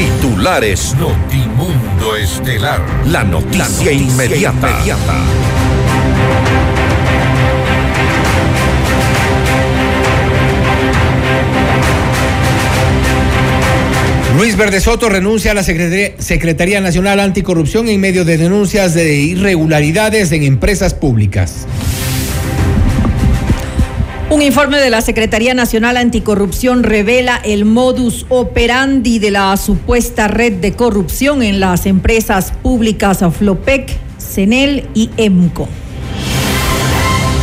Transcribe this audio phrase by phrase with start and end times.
[0.00, 2.80] Titulares Notimundo Estelar.
[3.04, 4.82] La noticia, inmediata.
[14.38, 20.32] Luis Verde Soto renuncia a la Secretaría Nacional Anticorrupción en medio de denuncias de irregularidades
[20.32, 21.66] en empresas públicas.
[24.30, 30.52] Un informe de la Secretaría Nacional Anticorrupción revela el modus operandi de la supuesta red
[30.52, 35.68] de corrupción en las empresas públicas Flopec, CENEL y EMCO.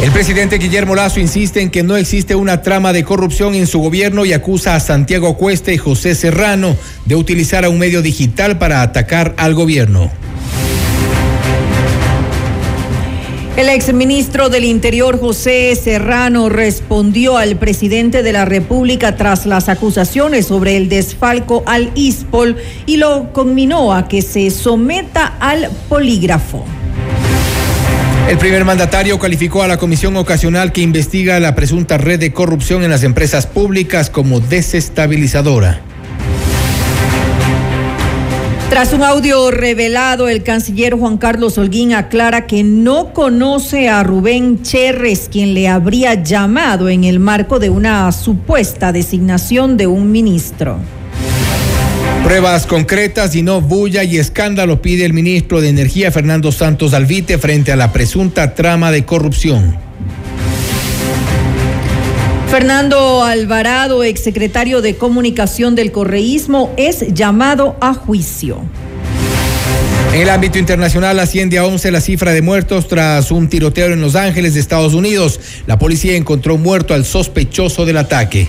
[0.02, 3.80] El presidente Guillermo Lazo insiste en que no existe una trama de corrupción en su
[3.80, 8.60] gobierno y acusa a Santiago Cuesta y José Serrano de utilizar a un medio digital
[8.60, 10.10] para atacar al gobierno.
[13.58, 20.46] El exministro del Interior José Serrano respondió al presidente de la República tras las acusaciones
[20.46, 26.64] sobre el desfalco al ISPOL y lo conminó a que se someta al polígrafo.
[28.30, 32.84] El primer mandatario calificó a la comisión ocasional que investiga la presunta red de corrupción
[32.84, 35.82] en las empresas públicas como desestabilizadora.
[38.70, 44.62] Tras un audio revelado, el canciller Juan Carlos Holguín aclara que no conoce a Rubén
[44.62, 50.78] Cherres, quien le habría llamado en el marco de una supuesta designación de un ministro.
[52.26, 57.38] Pruebas concretas y no bulla y escándalo pide el ministro de Energía Fernando Santos Alvite
[57.38, 59.87] frente a la presunta trama de corrupción.
[62.50, 68.62] Fernando Alvarado, exsecretario de Comunicación del Correísmo, es llamado a juicio.
[70.14, 74.00] En el ámbito internacional asciende a 11 la cifra de muertos tras un tiroteo en
[74.00, 75.42] Los Ángeles Estados Unidos.
[75.68, 78.48] La policía encontró muerto al sospechoso del ataque.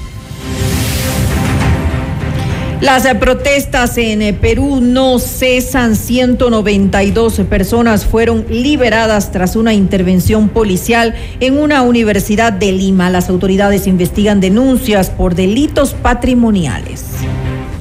[2.81, 5.97] Las protestas en eh, Perú no cesan.
[5.97, 13.11] 192 personas fueron liberadas tras una intervención policial en una universidad de Lima.
[13.11, 17.05] Las autoridades investigan denuncias por delitos patrimoniales.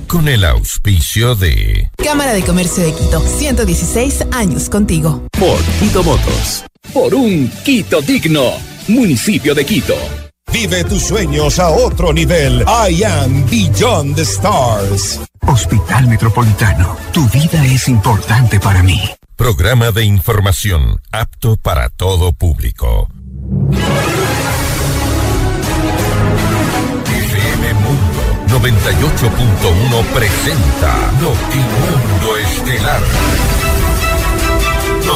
[0.07, 5.27] Con el auspicio de Cámara de Comercio de Quito, 116 años contigo.
[5.37, 6.63] Por Quito Motos.
[6.91, 8.53] Por un Quito digno.
[8.87, 10.26] Municipio de Quito.
[10.51, 12.63] Vive tus sueños a otro nivel.
[12.67, 15.19] I am Beyond the Stars.
[15.41, 16.97] Hospital Metropolitano.
[17.13, 19.01] Tu vida es importante para mí.
[19.35, 23.07] Programa de información apto para todo público.
[27.05, 33.01] FM Mundo 98.1 presenta Notimundo Estelar.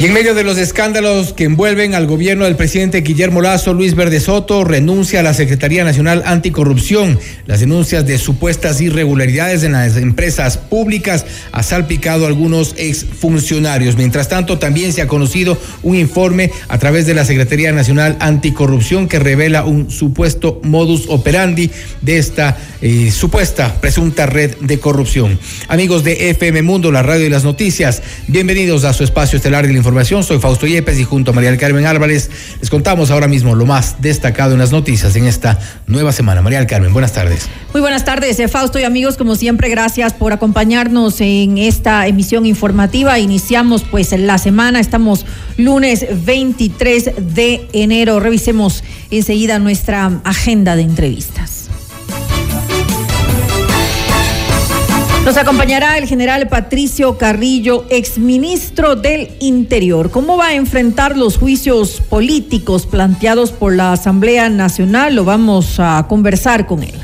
[0.00, 3.94] Y en medio de los escándalos que envuelven al gobierno del presidente Guillermo Lazo, Luis
[3.94, 7.18] Verde Soto renuncia a la Secretaría Nacional Anticorrupción.
[7.44, 13.98] Las denuncias de supuestas irregularidades en las empresas públicas ha salpicado a algunos exfuncionarios.
[13.98, 19.06] Mientras tanto, también se ha conocido un informe a través de la Secretaría Nacional Anticorrupción
[19.06, 25.38] que revela un supuesto modus operandi de esta eh, supuesta presunta red de corrupción.
[25.68, 29.72] Amigos de FM Mundo, la radio y las noticias, bienvenidos a su espacio estelar de
[29.74, 29.89] la información
[30.22, 32.30] soy Fausto Yepes y junto a María del Carmen Álvarez
[32.60, 35.58] les contamos ahora mismo lo más destacado en las noticias en esta
[35.88, 36.42] nueva semana.
[36.42, 37.48] María del Carmen, buenas tardes.
[37.72, 39.16] Muy buenas tardes, eh, Fausto y amigos.
[39.16, 43.18] Como siempre, gracias por acompañarnos en esta emisión informativa.
[43.18, 48.20] Iniciamos pues la semana, estamos lunes 23 de enero.
[48.20, 51.59] Revisemos enseguida nuestra agenda de entrevistas.
[55.24, 60.10] Nos acompañará el general Patricio Carrillo, exministro del Interior.
[60.10, 65.14] ¿Cómo va a enfrentar los juicios políticos planteados por la Asamblea Nacional?
[65.14, 66.94] Lo vamos a conversar con él.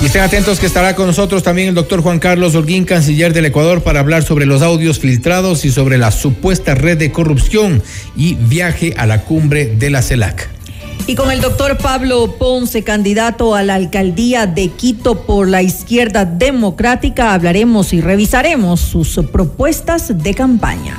[0.00, 3.46] Y estén atentos que estará con nosotros también el doctor Juan Carlos Holguín, canciller del
[3.46, 7.82] Ecuador, para hablar sobre los audios filtrados y sobre la supuesta red de corrupción
[8.16, 10.61] y viaje a la cumbre de la CELAC.
[11.06, 16.24] Y con el doctor Pablo Ponce, candidato a la alcaldía de Quito por la izquierda
[16.24, 20.96] democrática, hablaremos y revisaremos sus propuestas de campaña.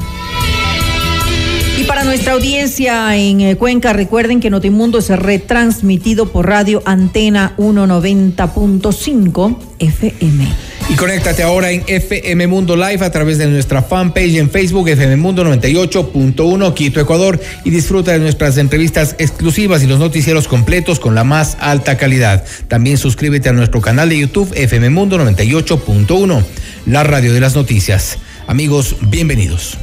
[1.79, 7.55] Y para nuestra audiencia en eh, Cuenca, recuerden que Notimundo es retransmitido por radio Antena
[7.57, 10.72] 190.5 FM.
[10.89, 15.15] Y conéctate ahora en FM Mundo Live a través de nuestra fanpage en Facebook, FM
[15.15, 21.15] Mundo 98.1 Quito, Ecuador, y disfruta de nuestras entrevistas exclusivas y los noticieros completos con
[21.15, 22.43] la más alta calidad.
[22.67, 26.43] También suscríbete a nuestro canal de YouTube, FM Mundo 98.1,
[26.85, 28.17] la radio de las noticias.
[28.45, 29.77] Amigos, bienvenidos.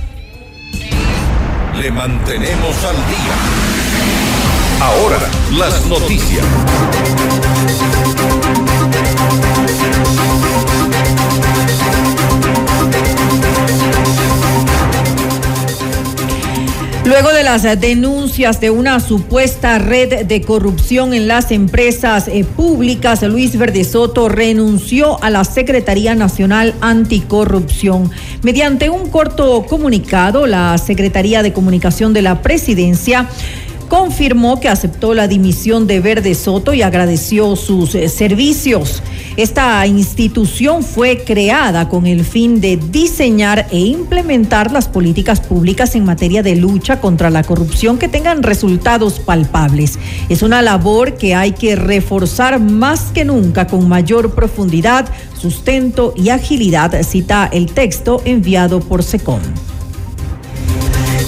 [1.81, 3.71] Le mantenemos al día.
[4.81, 5.19] Ahora,
[5.57, 6.45] las noticias.
[17.07, 23.23] Luego de las denuncias de una supuesta red de corrupción en las empresas eh, públicas,
[23.23, 28.11] Luis Verde Soto renunció a la Secretaría Nacional Anticorrupción.
[28.43, 33.29] Mediante un corto comunicado, la Secretaría de Comunicación de la Presidencia
[33.91, 39.03] confirmó que aceptó la dimisión de Verde Soto y agradeció sus eh, servicios.
[39.37, 46.05] Esta institución fue creada con el fin de diseñar e implementar las políticas públicas en
[46.05, 49.99] materia de lucha contra la corrupción que tengan resultados palpables.
[50.29, 56.29] Es una labor que hay que reforzar más que nunca con mayor profundidad, sustento y
[56.29, 59.41] agilidad, cita el texto enviado por SECOM.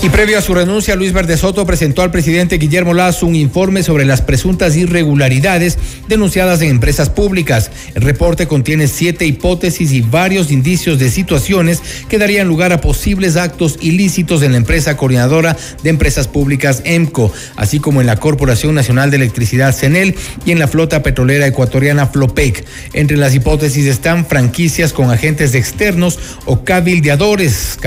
[0.04, 3.84] Y previo a su renuncia, Luis Verde Soto presentó al presidente Guillermo Lazo un informe
[3.84, 5.78] sobre las presuntas irregularidades
[6.08, 7.70] denunciadas en empresas públicas.
[7.94, 13.36] El reporte contiene siete hipótesis y varios indicios de situaciones que darían lugar a posibles
[13.36, 18.74] actos ilícitos en la empresa coordinadora de empresas públicas EMCO, así como en la Corporación
[18.74, 22.64] Nacional de Electricidad CENEL y en la flota petrolera ecuatoriana FLOPEC.
[22.92, 27.78] Entre las hipótesis están franquicias con agentes externos o cabildeadores,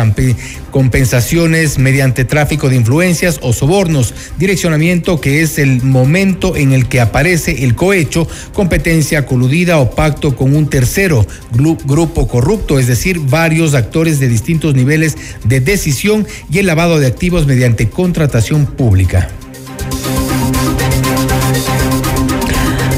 [0.71, 7.01] compensaciones mediante tráfico de influencias o sobornos, direccionamiento que es el momento en el que
[7.01, 13.73] aparece el cohecho, competencia coludida o pacto con un tercero, grupo corrupto, es decir, varios
[13.73, 19.29] actores de distintos niveles de decisión y el lavado de activos mediante contratación pública.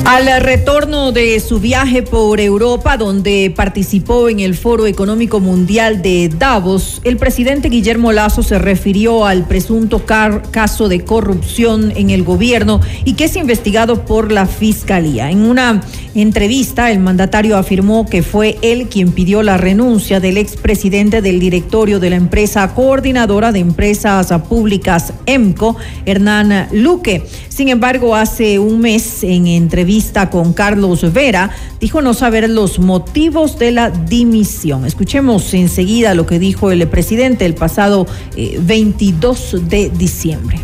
[0.09, 6.29] Al retorno de su viaje por Europa, donde participó en el Foro Económico Mundial de
[6.29, 12.79] Davos, el presidente Guillermo Lazo se refirió al presunto caso de corrupción en el gobierno
[13.03, 15.29] y que es investigado por la Fiscalía.
[15.29, 15.81] En una
[16.15, 21.99] entrevista, el mandatario afirmó que fue él quien pidió la renuncia del expresidente del directorio
[21.99, 25.75] de la empresa coordinadora de empresas públicas EMCO,
[26.05, 27.25] Hernán Luque.
[27.49, 29.96] Sin embargo, hace un mes, en entrevista
[30.29, 31.49] con Carlos Vera,
[31.79, 34.85] dijo no saber los motivos de la dimisión.
[34.85, 38.05] Escuchemos enseguida lo que dijo el presidente el pasado
[38.35, 40.59] 22 eh, de diciembre.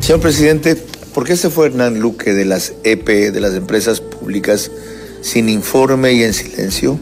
[0.00, 0.76] Señor presidente,
[1.14, 4.70] ¿por qué se fue Hernán Luque de las EP, de las empresas públicas,
[5.20, 6.98] sin informe y en silencio?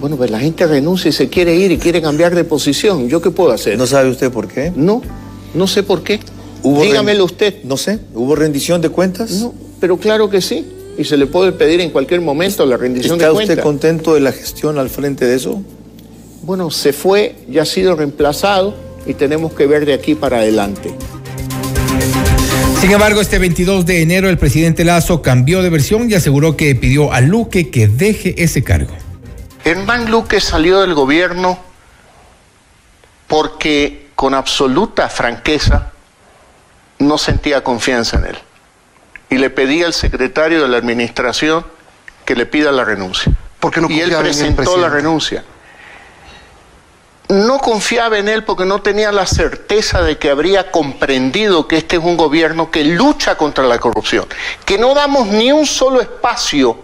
[0.00, 3.08] Bueno, pues la gente renuncia y se quiere ir y quiere cambiar de posición.
[3.08, 3.76] ¿Yo qué puedo hacer?
[3.76, 4.72] ¿No sabe usted por qué?
[4.74, 5.02] No,
[5.52, 6.18] no sé por qué.
[6.62, 7.62] Dígamelo usted.
[7.64, 9.30] No sé, ¿hubo rendición de cuentas?
[9.32, 10.66] No, pero claro que sí.
[10.98, 13.42] Y se le puede pedir en cualquier momento la rendición de cuentas.
[13.42, 15.62] ¿Está usted contento de la gestión al frente de eso?
[16.42, 18.74] Bueno, se fue, ya ha sido reemplazado
[19.06, 20.94] y tenemos que ver de aquí para adelante.
[22.80, 26.74] Sin embargo, este 22 de enero el presidente Lazo cambió de versión y aseguró que
[26.74, 28.94] pidió a Luque que deje ese cargo.
[29.64, 31.58] Hernán Luque salió del gobierno
[33.26, 35.92] porque con absoluta franqueza
[36.98, 38.36] no sentía confianza en él.
[39.30, 41.64] Y le pedí al secretario de la administración
[42.24, 43.32] que le pida la renuncia.
[43.58, 45.44] Porque no y él presentó la renuncia.
[47.28, 51.96] No confiaba en él porque no tenía la certeza de que habría comprendido que este
[51.96, 54.26] es un gobierno que lucha contra la corrupción,
[54.64, 56.76] que no damos ni un solo espacio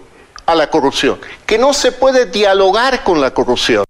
[0.46, 3.84] a la corrupción, que no se puede dialogar con la corrupción.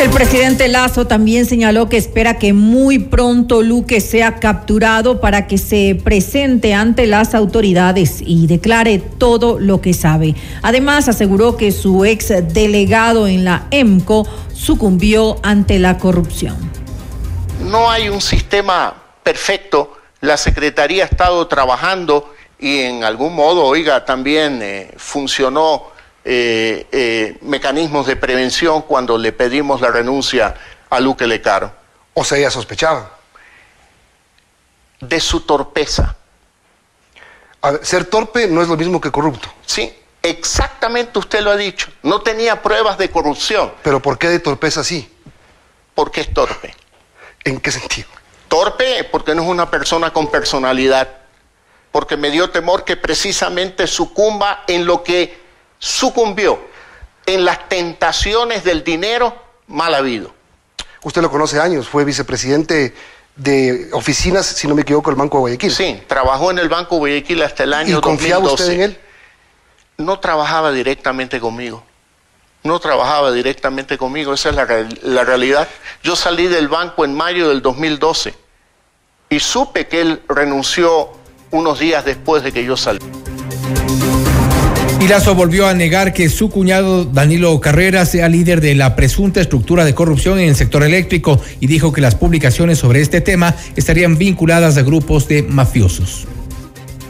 [0.00, 5.58] El presidente Lazo también señaló que espera que muy pronto Luque sea capturado para que
[5.58, 10.36] se presente ante las autoridades y declare todo lo que sabe.
[10.62, 14.24] Además, aseguró que su ex delegado en la EMCO
[14.54, 16.56] sucumbió ante la corrupción.
[17.64, 19.98] No hay un sistema perfecto.
[20.20, 25.97] La Secretaría ha estado trabajando y en algún modo, oiga, también eh, funcionó
[26.30, 30.54] eh, eh, mecanismos de prevención cuando le pedimos la renuncia
[30.90, 31.72] a Luque Lecaro.
[32.12, 33.16] O sea, ella sospechaba.
[35.00, 36.16] De su torpeza.
[37.80, 39.48] ser torpe no es lo mismo que corrupto.
[39.64, 41.88] Sí, exactamente usted lo ha dicho.
[42.02, 43.72] No tenía pruebas de corrupción.
[43.82, 45.10] ¿Pero por qué de torpeza sí?
[45.94, 46.74] Porque es torpe.
[47.44, 48.08] ¿En qué sentido?
[48.48, 51.08] Torpe porque no es una persona con personalidad,
[51.90, 55.47] porque me dio temor que precisamente sucumba en lo que
[55.78, 56.58] sucumbió,
[57.26, 60.32] en las tentaciones del dinero mal habido.
[61.02, 62.94] Usted lo conoce años, fue vicepresidente
[63.36, 65.72] de oficinas, si no me equivoco, del Banco de Guayaquil.
[65.72, 68.62] Sí, trabajó en el Banco de Guayaquil hasta el año ¿Y confiaba 2012.
[68.62, 68.98] usted en él?
[69.98, 71.84] No trabajaba directamente conmigo.
[72.64, 75.68] No trabajaba directamente conmigo, esa es la, la realidad.
[76.02, 78.34] Yo salí del banco en mayo del 2012
[79.30, 81.10] y supe que él renunció
[81.50, 82.98] unos días después de que yo salí.
[85.00, 89.84] Y volvió a negar que su cuñado Danilo Carrera sea líder de la presunta estructura
[89.84, 94.18] de corrupción en el sector eléctrico y dijo que las publicaciones sobre este tema estarían
[94.18, 96.26] vinculadas a grupos de mafiosos.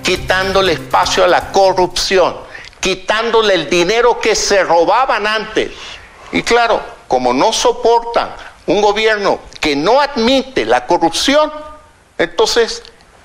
[0.02, 2.37] quitándole espacio a la corrupción,
[2.80, 5.71] quitándole el dinero que se robaban antes.
[6.33, 8.30] Y claro, como no soportan
[8.66, 11.50] un gobierno que no admite la corrupción,
[12.18, 12.83] entonces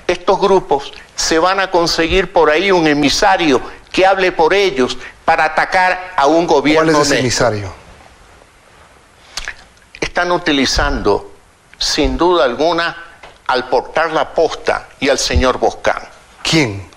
[0.07, 3.61] estos grupos se van a conseguir por ahí un emisario
[3.93, 6.91] que hable por ellos para atacar a un gobierno.
[6.91, 7.45] ¿Cuál es ese honesto.
[7.45, 7.73] emisario?
[10.01, 11.31] Están utilizando,
[11.77, 12.97] sin duda alguna,
[13.47, 16.01] al portar la posta y al señor Boscán.
[16.41, 16.89] ¿Quién?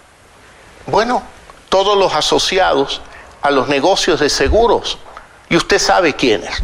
[0.87, 1.23] Bueno,
[1.69, 3.03] todos los asociados
[3.43, 4.99] a los negocios de seguros.
[5.50, 6.62] Y usted sabe quiénes.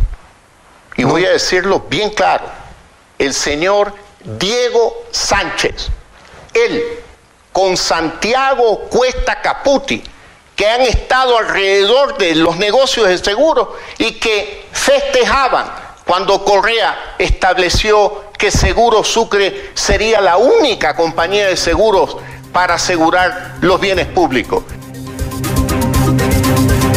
[0.97, 2.47] Y voy a decirlo bien claro.
[3.19, 5.89] El señor Diego Sánchez.
[6.55, 6.83] Él,
[7.53, 10.03] con Santiago Cuesta Caputi,
[10.57, 13.69] que han estado alrededor de los negocios de seguros
[13.99, 15.73] y que festejaban
[16.05, 22.17] cuando Correa estableció que Seguro Sucre sería la única compañía de seguros
[22.53, 24.65] para asegurar los bienes públicos.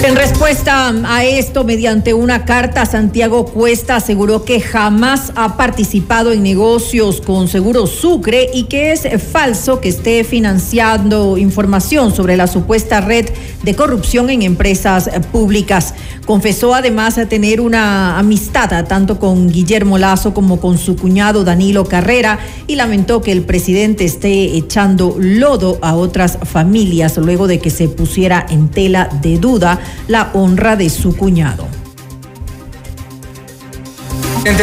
[0.06, 6.44] En respuesta a esto, mediante una carta, Santiago Cuesta aseguró que jamás ha participado en
[6.44, 13.02] negocios con Seguro Sucre y que es falso que esté financiando información sobre la supuesta
[13.02, 13.32] red
[13.64, 15.96] de corrupción en empresas públicas.
[16.26, 21.86] Confesó además a tener una amistad tanto con Guillermo Lazo como con su cuñado Danilo
[21.86, 27.70] Carrera y lamentó que el presidente esté echando lodo a otras familias luego de que
[27.70, 31.68] se pusiera en tela de duda la honra de su cuñado.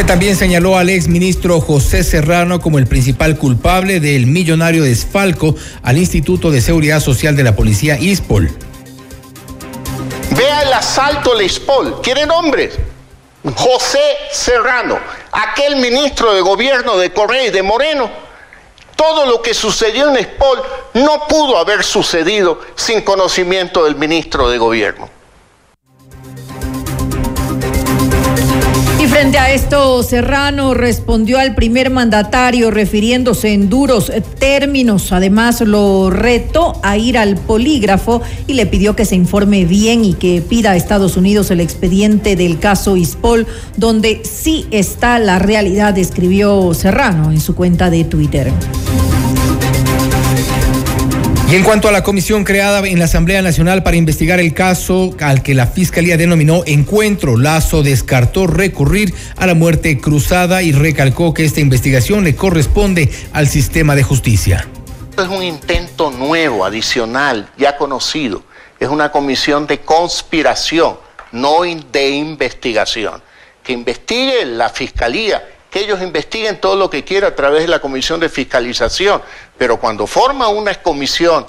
[0.05, 6.51] También señaló al exministro José Serrano como el principal culpable del millonario desfalco al Instituto
[6.51, 8.49] de Seguridad Social de la Policía ISPOL.
[10.73, 12.01] Asalto al ISPOL.
[12.01, 12.29] ¿Quieren?
[13.55, 14.97] José Serrano,
[15.31, 18.09] aquel ministro de gobierno de Correa y de Moreno.
[18.95, 20.63] Todo lo que sucedió en ISPOL
[20.93, 25.09] no pudo haber sucedido sin conocimiento del ministro de gobierno.
[29.13, 35.11] Frente a esto, Serrano respondió al primer mandatario refiriéndose en duros términos.
[35.11, 40.15] Además, lo retó a ir al polígrafo y le pidió que se informe bien y
[40.15, 43.45] que pida a Estados Unidos el expediente del caso Ispol,
[43.77, 48.51] donde sí está la realidad, escribió Serrano en su cuenta de Twitter.
[51.53, 55.43] En cuanto a la comisión creada en la Asamblea Nacional para investigar el caso al
[55.43, 61.45] que la Fiscalía denominó encuentro, Lazo descartó recurrir a la muerte cruzada y recalcó que
[61.45, 64.67] esta investigación le corresponde al sistema de justicia.
[65.15, 68.41] Es un intento nuevo, adicional, ya conocido.
[68.79, 70.97] Es una comisión de conspiración,
[71.33, 73.21] no de investigación.
[73.63, 77.79] Que investigue la fiscalía, que ellos investiguen todo lo que quieran a través de la
[77.79, 79.23] comisión de fiscalización.
[79.57, 81.47] Pero cuando forma una comisión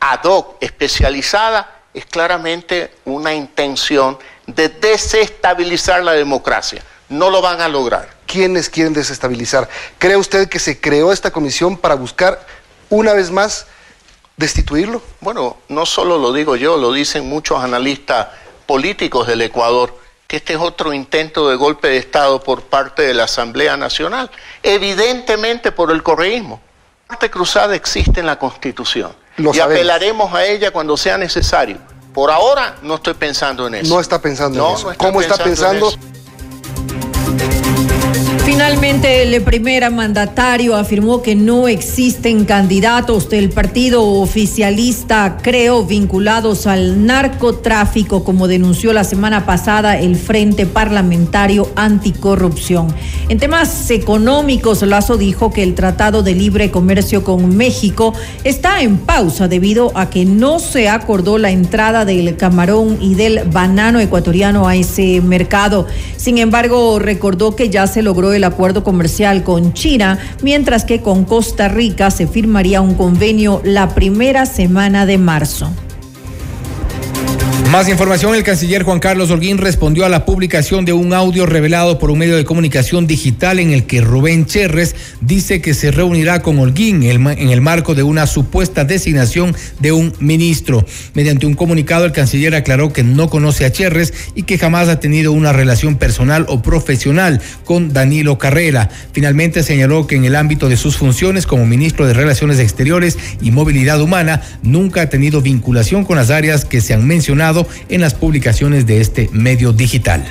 [0.00, 6.82] ad hoc especializada, es claramente una intención de desestabilizar la democracia.
[7.10, 8.08] No lo van a lograr.
[8.24, 9.68] ¿Quiénes quieren desestabilizar?
[9.98, 12.46] ¿Cree usted que se creó esta comisión para buscar
[12.88, 13.66] una vez más
[14.38, 15.02] destituirlo?
[15.20, 18.28] Bueno, no solo lo digo yo, lo dicen muchos analistas
[18.64, 19.94] políticos del Ecuador,
[20.26, 24.30] que este es otro intento de golpe de Estado por parte de la Asamblea Nacional,
[24.62, 26.60] evidentemente por el correísmo.
[27.08, 29.76] La parte cruzada existe en la Constitución Lo y sabemos.
[29.78, 31.78] apelaremos a ella cuando sea necesario.
[32.12, 33.94] Por ahora no estoy pensando en eso.
[33.94, 34.90] No está pensando No, en eso.
[34.92, 36.15] no ¿Cómo está pensando en pensando?
[38.56, 47.04] Finalmente, el primer mandatario afirmó que no existen candidatos del partido oficialista, creo, vinculados al
[47.04, 52.94] narcotráfico, como denunció la semana pasada el Frente Parlamentario Anticorrupción.
[53.28, 58.96] En temas económicos, Lazo dijo que el Tratado de Libre Comercio con México está en
[58.96, 64.66] pausa debido a que no se acordó la entrada del camarón y del banano ecuatoriano
[64.66, 65.86] a ese mercado.
[66.16, 71.24] Sin embargo, recordó que ya se logró el acuerdo comercial con China, mientras que con
[71.24, 75.70] Costa Rica se firmaría un convenio la primera semana de marzo.
[77.76, 81.98] Más información, el canciller Juan Carlos Holguín respondió a la publicación de un audio revelado
[81.98, 86.40] por un medio de comunicación digital en el que Rubén Cherres dice que se reunirá
[86.40, 90.86] con Holguín en el marco de una supuesta designación de un ministro.
[91.12, 94.98] Mediante un comunicado, el canciller aclaró que no conoce a Cherres y que jamás ha
[94.98, 98.88] tenido una relación personal o profesional con Danilo Carrera.
[99.12, 103.50] Finalmente señaló que en el ámbito de sus funciones como ministro de Relaciones Exteriores y
[103.50, 108.14] Movilidad Humana, nunca ha tenido vinculación con las áreas que se han mencionado en las
[108.14, 110.24] publicaciones de este medio digital.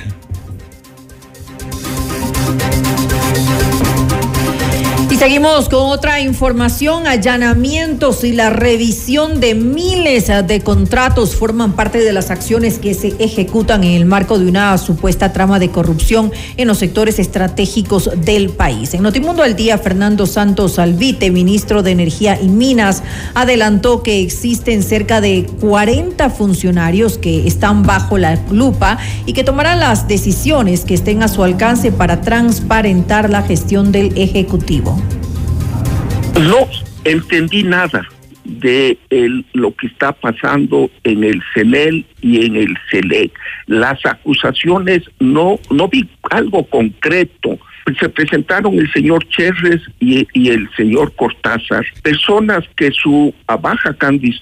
[5.18, 7.06] Seguimos con otra información.
[7.06, 13.14] Allanamientos y la revisión de miles de contratos forman parte de las acciones que se
[13.18, 18.50] ejecutan en el marco de una supuesta trama de corrupción en los sectores estratégicos del
[18.50, 18.92] país.
[18.92, 24.82] En Notimundo al Día, Fernando Santos Alvite, ministro de Energía y Minas, adelantó que existen
[24.82, 30.92] cerca de 40 funcionarios que están bajo la lupa y que tomarán las decisiones que
[30.92, 35.00] estén a su alcance para transparentar la gestión del Ejecutivo.
[36.48, 36.68] No
[37.04, 38.06] entendí nada
[38.44, 38.96] de
[39.52, 43.32] lo que está pasando en el CENEL y en el CELEC.
[43.66, 47.58] Las acusaciones no, no vi algo concreto.
[47.98, 53.96] Se presentaron el señor Cherres y, y el señor Cortázar, personas que su baja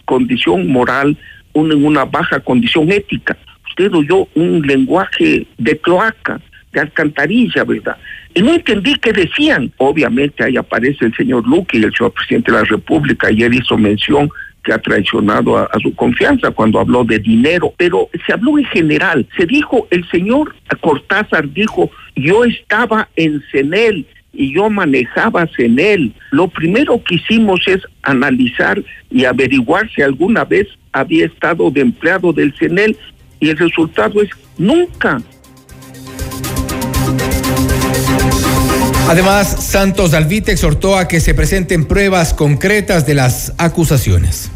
[0.04, 1.16] condición moral
[1.54, 3.37] unen una baja condición ética.
[3.68, 6.40] Usted oyó un lenguaje de cloaca,
[6.73, 7.96] de alcantarilla, ¿verdad?
[8.34, 9.72] Y no entendí qué decían.
[9.76, 14.28] Obviamente ahí aparece el señor Luque, el señor presidente de la República, ayer hizo mención
[14.64, 19.28] que ha traicionado a, su confianza cuando habló de dinero, pero se habló en general.
[19.36, 26.14] Se dijo, el señor Cortázar dijo, yo estaba en CENEL y yo manejaba CENEL.
[26.30, 32.32] Lo primero que hicimos es analizar y averiguar si alguna vez había estado de empleado
[32.32, 32.96] del CENEL
[33.40, 35.20] y el resultado es nunca.
[39.08, 44.50] Además, Santos Alvite exhortó a que se presenten pruebas concretas de las acusaciones.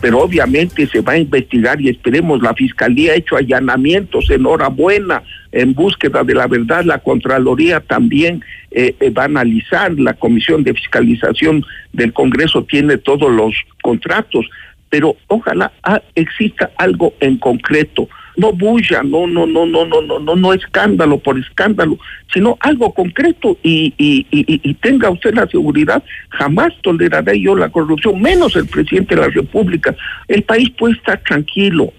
[0.00, 5.72] Pero obviamente se va a investigar y esperemos, la Fiscalía ha hecho allanamientos, enhorabuena, en
[5.72, 10.74] búsqueda de la verdad, la Contraloría también eh, eh, va a analizar, la Comisión de
[10.74, 14.46] Fiscalización del Congreso tiene todos los contratos,
[14.90, 20.18] pero ojalá ah, exista algo en concreto no bulla, no, no, no, no, no, no,
[20.18, 21.98] no, no escándalo por escándalo,
[22.32, 28.20] sino algo concreto y, y, y, tenga usted la seguridad, jamás toleraré yo la corrupción,
[28.20, 29.94] menos el presidente de la República.
[30.28, 31.92] El país puede estar tranquilo.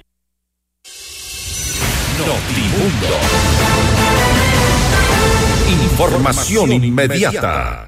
[5.92, 7.88] Información inmediata.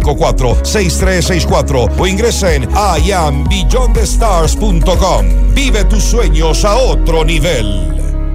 [0.00, 2.68] 6364 o ingresa en
[3.04, 5.54] iambeyondthestars.com.
[5.54, 7.97] Vive tus sueños a otro nivel.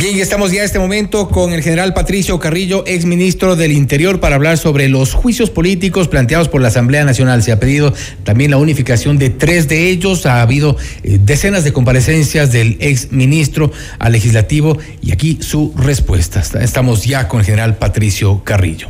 [0.00, 3.70] Bien, y estamos ya en este momento con el general Patricio Carrillo, ex ministro del
[3.70, 7.42] Interior, para hablar sobre los juicios políticos planteados por la Asamblea Nacional.
[7.42, 7.92] Se ha pedido
[8.24, 10.24] también la unificación de tres de ellos.
[10.24, 16.42] Ha habido eh, decenas de comparecencias del ex ministro al legislativo y aquí su respuesta.
[16.62, 18.88] Estamos ya con el general Patricio Carrillo.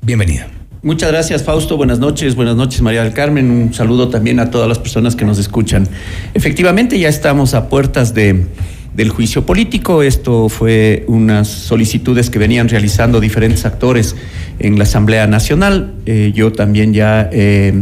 [0.00, 0.46] Bienvenido.
[0.82, 1.76] Muchas gracias, Fausto.
[1.76, 2.34] Buenas noches.
[2.34, 3.52] Buenas noches, María del Carmen.
[3.52, 5.86] Un saludo también a todas las personas que nos escuchan.
[6.34, 8.46] Efectivamente, ya estamos a puertas de,
[8.94, 10.02] del juicio político.
[10.02, 14.16] Esto fue unas solicitudes que venían realizando diferentes actores
[14.58, 15.94] en la Asamblea Nacional.
[16.06, 17.72] Eh, yo también ya he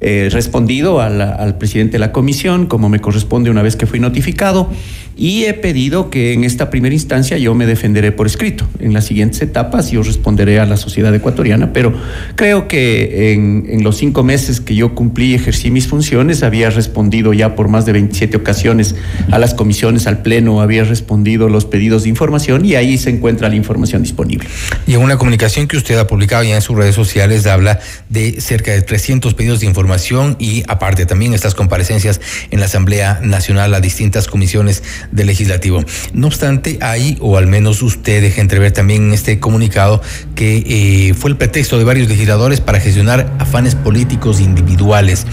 [0.00, 4.00] eh, respondido al, al presidente de la comisión, como me corresponde una vez que fui
[4.00, 4.70] notificado
[5.18, 8.66] y he pedido que en esta primera instancia yo me defenderé por escrito.
[8.78, 11.92] En las siguientes etapas yo responderé a la sociedad ecuatoriana, pero
[12.36, 16.70] creo que en, en los cinco meses que yo cumplí y ejercí mis funciones había
[16.70, 18.94] respondido ya por más de 27 ocasiones
[19.32, 23.48] a las comisiones, al pleno, había respondido los pedidos de información y ahí se encuentra
[23.48, 24.48] la información disponible.
[24.86, 28.40] Y en una comunicación que usted ha publicado ya en sus redes sociales habla de
[28.40, 33.74] cerca de 300 pedidos de información y aparte también estas comparecencias en la Asamblea Nacional
[33.74, 35.84] a distintas comisiones del legislativo.
[36.12, 40.02] No obstante, hay, o al menos usted deja entrever también en este comunicado,
[40.34, 45.26] que eh, fue el pretexto de varios legisladores para gestionar afanes políticos individuales.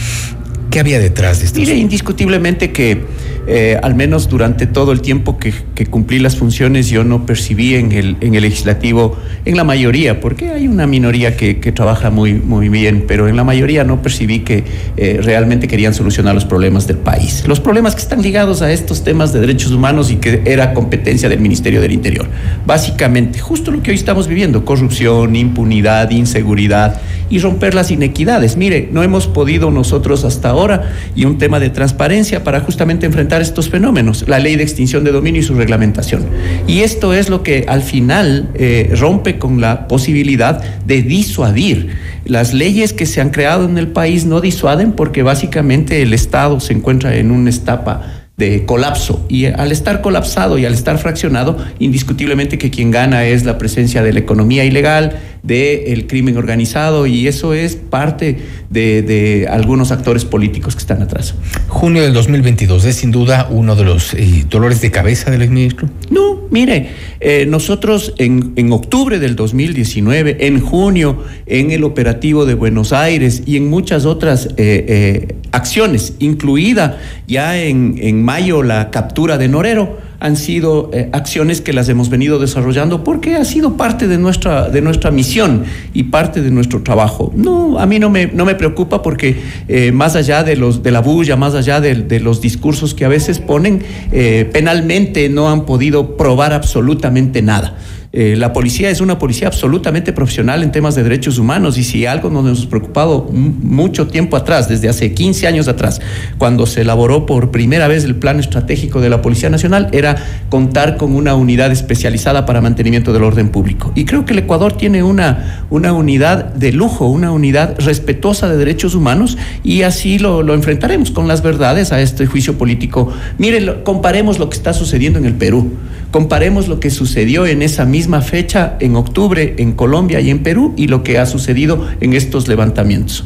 [0.71, 1.59] ¿Qué había detrás de esto?
[1.59, 3.05] Mire, indiscutiblemente que
[3.47, 5.53] eh, al menos durante todo el tiempo que,
[5.89, 10.49] cumplí las funciones yo no percibí en el, en el legislativo, en la mayoría, porque
[10.49, 14.39] hay una minoría que, que trabaja muy, muy bien, pero en la mayoría no percibí
[14.39, 14.63] que
[14.97, 17.43] eh, realmente querían solucionar los problemas del país.
[17.47, 21.29] Los problemas que están ligados a estos temas de derechos humanos y que era competencia
[21.29, 22.27] del Ministerio del Interior.
[22.65, 28.57] Básicamente, justo lo que hoy estamos viviendo, corrupción, impunidad, inseguridad y romper las inequidades.
[28.57, 33.41] Mire, no hemos podido nosotros hasta ahora y un tema de transparencia para justamente enfrentar
[33.41, 36.25] estos fenómenos, la ley de extinción de dominio y su reglamentación.
[36.67, 41.89] Y esto es lo que al final eh, rompe con la posibilidad de disuadir.
[42.25, 46.59] Las leyes que se han creado en el país no disuaden porque básicamente el Estado
[46.59, 49.25] se encuentra en una etapa de colapso.
[49.29, 54.03] Y al estar colapsado y al estar fraccionado, indiscutiblemente que quien gana es la presencia
[54.03, 58.39] de la economía ilegal, del crimen organizado, y eso es parte
[58.75, 61.33] de, de, algunos actores políticos que están atrás.
[61.67, 65.89] Junio del 2022 es sin duda uno de los eh, dolores de cabeza del exministro.
[66.11, 72.53] No, mire, eh, nosotros en, en octubre del 2019, en junio, en el operativo de
[72.53, 79.38] Buenos Aires y en muchas otras eh, acciones, incluida ya en, en mayo la captura
[79.38, 84.08] de Norero, han sido eh, acciones que las hemos venido desarrollando porque ha sido parte
[84.08, 87.32] de nuestra, de nuestra misión y parte de nuestro trabajo.
[87.36, 90.91] No, a mí no me, no me preocupa porque eh, más allá de, los, de
[90.91, 95.49] la bulla, más allá de, de los discursos que a veces ponen, eh, penalmente no
[95.49, 97.75] han podido probar absolutamente nada.
[98.17, 102.06] Eh, la policía es una policía absolutamente profesional en temas de derechos humanos y si
[102.06, 105.99] algo nos hemos preocupado mucho tiempo atrás, desde hace 15 años atrás,
[106.38, 110.15] cuando se elaboró por primera vez el plan estratégico de la Policía Nacional, era
[110.47, 113.91] contar con una unidad especializada para mantenimiento del orden público.
[113.95, 118.56] Y creo que el Ecuador tiene una, una unidad de lujo, una unidad respetuosa de
[118.56, 123.12] derechos humanos y así lo, lo enfrentaremos con las verdades a este juicio político.
[123.39, 125.73] Miren, comparemos lo que está sucediendo en el Perú,
[126.11, 130.73] comparemos lo que sucedió en esa misma fecha en octubre en Colombia y en Perú
[130.77, 133.25] y lo que ha sucedido en estos levantamientos.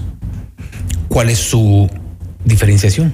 [1.08, 1.90] ¿Cuál es su
[2.46, 3.14] diferenciación?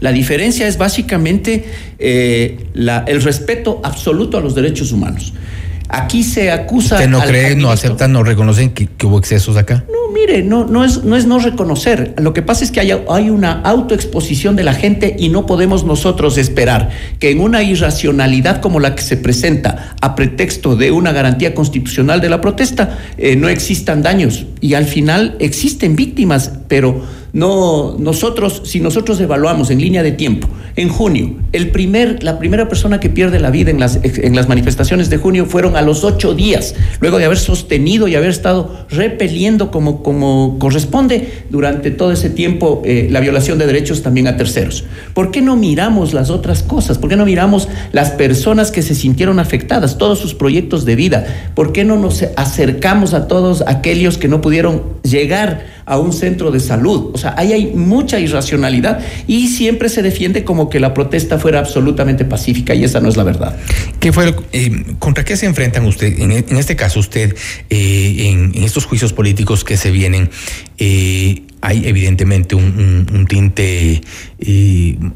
[0.00, 1.64] La diferencia es básicamente
[1.98, 5.34] eh, la, el respeto absoluto a los derechos humanos.
[5.92, 6.96] Aquí se acusa.
[6.96, 9.84] ¿Usted no cree, no aceptan, no reconocen que, que, hubo excesos acá?
[9.88, 12.14] No, mire, no, no, es, no es no reconocer.
[12.18, 15.84] Lo que pasa es que hay, hay una autoexposición de la gente y no podemos
[15.84, 21.12] nosotros esperar que en una irracionalidad como la que se presenta a pretexto de una
[21.12, 24.46] garantía constitucional de la protesta eh, no existan daños.
[24.60, 30.48] Y al final existen víctimas, pero no, nosotros, si nosotros evaluamos en línea de tiempo,
[30.76, 34.48] en junio, el primer, la primera persona que pierde la vida en las, en las
[34.48, 38.86] manifestaciones de junio fueron a los ocho días, luego de haber sostenido y haber estado
[38.88, 44.36] repeliendo como, como corresponde durante todo ese tiempo eh, la violación de derechos también a
[44.36, 44.84] terceros.
[45.14, 46.98] ¿Por qué no miramos las otras cosas?
[46.98, 51.26] ¿Por qué no miramos las personas que se sintieron afectadas, todos sus proyectos de vida?
[51.54, 56.52] ¿Por qué no nos acercamos a todos aquellos que no pudieron llegar a un centro
[56.52, 57.10] de salud.
[57.12, 61.58] O sea, ahí hay mucha irracionalidad y siempre se defiende como que la protesta fuera
[61.58, 63.56] absolutamente pacífica y esa no es la verdad.
[63.98, 67.36] ¿Qué fue, eh, ¿Contra qué se enfrentan usted, en, este caso usted,
[67.70, 70.30] eh, en, estos juicios políticos que se vienen?
[70.78, 74.00] Eh, hay evidentemente un, tinte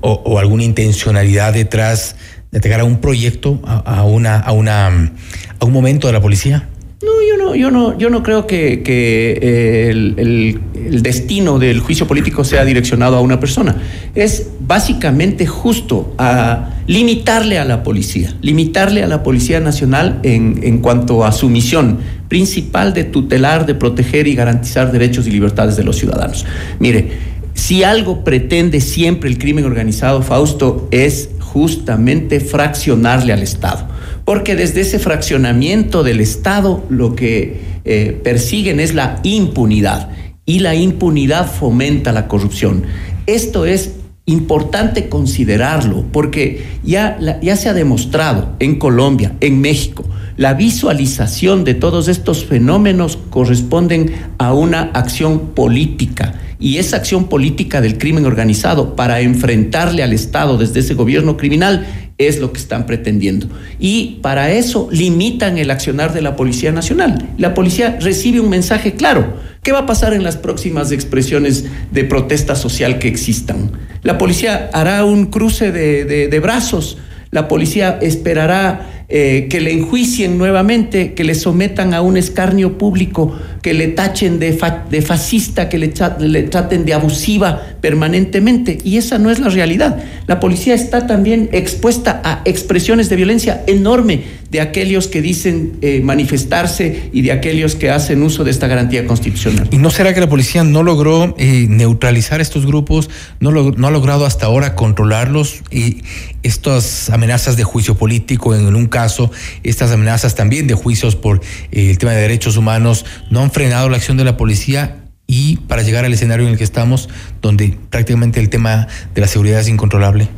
[0.01, 2.17] o, alguna intencionalidad detrás
[2.51, 6.69] de atacar a un proyecto, a, una, a un momento de la policía.
[7.05, 11.81] No, yo no, yo no, yo no creo que, eh, el, el, el, destino del
[11.81, 13.77] juicio político sea direccionado a una persona.
[14.14, 20.79] Es básicamente justo a limitarle a la policía, limitarle a la Policía Nacional en, en
[20.79, 25.85] cuanto a su misión principal de tutelar, de proteger y garantizar derechos y libertades de
[25.85, 26.47] los ciudadanos.
[26.79, 27.11] Mire,
[27.55, 33.94] si algo pretende siempre el crimen organizado, Fausto, es justamente fraccionarle al Estado
[34.25, 40.11] porque desde ese fraccionamiento del Estado lo que eh, persiguen es la impunidad
[40.47, 42.85] y la impunidad fomenta la corrupción.
[43.27, 43.93] Esto es
[44.27, 50.05] importante considerarlo porque ya, ya se ha demostrado en Colombia, en México,
[50.37, 57.81] la visualización de todos estos fenómenos corresponden a una acción política y esa acción política
[57.81, 61.87] del crimen organizado para enfrentarle al Estado desde ese gobierno criminal
[62.18, 63.48] es lo que están pretendiendo.
[63.79, 67.31] Y para eso limitan el accionar de la Policía Nacional.
[67.38, 69.35] La policía recibe un mensaje claro.
[69.62, 73.72] ¿Qué va a pasar en las próximas expresiones de protesta social que existan?
[74.03, 76.98] La policía hará un cruce de, de, de brazos.
[77.31, 83.37] La policía esperará eh, que le enjuicien nuevamente, que le sometan a un escarnio público,
[83.61, 88.79] que le tachen de, fa de fascista, que le, le, traten de abusiva permanentemente.
[88.83, 90.03] Y esa no es la realidad.
[90.27, 94.23] La policía está también expuesta a expresiones de violencia enorme
[94.55, 99.05] de aquellos que dicen eh, manifestarse y de aquellos que hacen uso de esta garantía
[99.05, 99.69] constitucional.
[99.73, 103.88] ¿Y no será que la policía no logró eh, neutralizar estos grupos, no, lo, no
[103.88, 106.05] ha logrado hasta ahora controlarlos y
[106.45, 109.33] estas amenazas de juicio político en un caso,
[109.64, 111.40] estas amenazas también de juicios por
[111.73, 115.57] eh, el tema de derechos humanos no han frenado la acción de la policía y
[115.67, 117.09] para llegar al escenario en el que estamos,
[117.43, 118.87] donde prácticamente el tema
[119.17, 120.29] de la seguridad es incontrolable?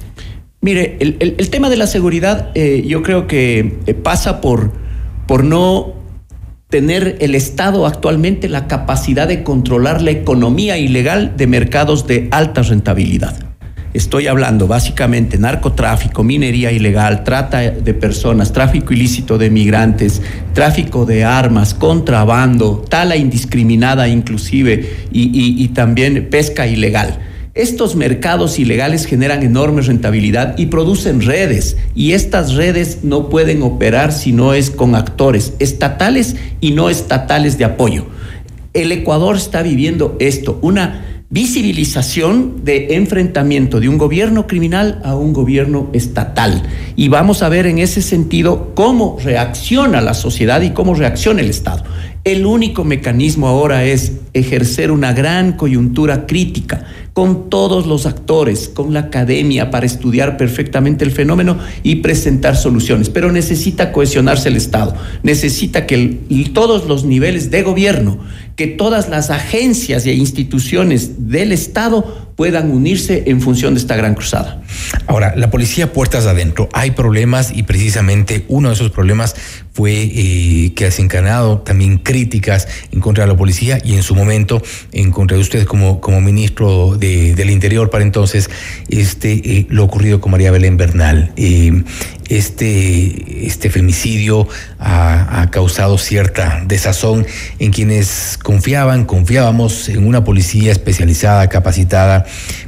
[0.67, 4.73] Mire, el, el, tema de la seguridad eh, yo creo que eh, pasa por,
[5.29, 5.95] por no
[6.71, 12.65] tener el Estado actualmente la capacidad de controlar la economía ilegal de mercados de alta
[12.65, 13.37] rentabilidad.
[13.95, 20.21] Estoy hablando básicamente narcotráfico, minería ilegal, trata de personas, tráfico ilícito de migrantes,
[20.53, 27.21] tráfico de armas, contrabando, tala indiscriminada inclusive y, y también pesca ilegal.
[27.57, 34.13] Estos mercados ilegales generan enorme rentabilidad y producen redes y estas redes no pueden operar
[34.13, 38.05] si no es con actores estatales y no estatales de apoyo.
[38.75, 45.33] El Ecuador está viviendo esto, una visibilización de enfrentamiento de un gobierno criminal a un
[45.33, 46.63] gobierno estatal.
[46.95, 51.49] Y vamos a ver en ese sentido cómo reacciona la sociedad y cómo reacciona el
[51.49, 51.85] Estado.
[52.23, 58.93] El único mecanismo ahora es ejercer una gran coyuntura crítica con todos los actores, con
[58.93, 63.09] la academia para estudiar perfectamente el fenómeno y presentar soluciones.
[63.09, 66.19] Pero necesita cohesionarse el Estado, necesita que
[66.53, 68.19] todos los niveles de gobierno,
[68.55, 74.15] que todas las agencias e instituciones del Estado puedan unirse en función de esta gran
[74.15, 74.63] cruzada.
[75.07, 79.35] Ahora, la policía puertas adentro, hay problemas y precisamente uno de esos problemas
[79.73, 84.15] fue eh, que ha desencadenado también críticas en contra de la policía y en su
[84.15, 88.51] momento en contra de usted como, como ministro del Interior para entonces,
[88.89, 91.33] este, eh, lo ocurrido con María Belén Bernal.
[91.37, 91.85] Eh,
[92.29, 97.25] este, este femicidio ha, ha, causado cierta desazón
[97.61, 102.27] en quienes confiaban, confiábamos en una policía especializada, capacitada,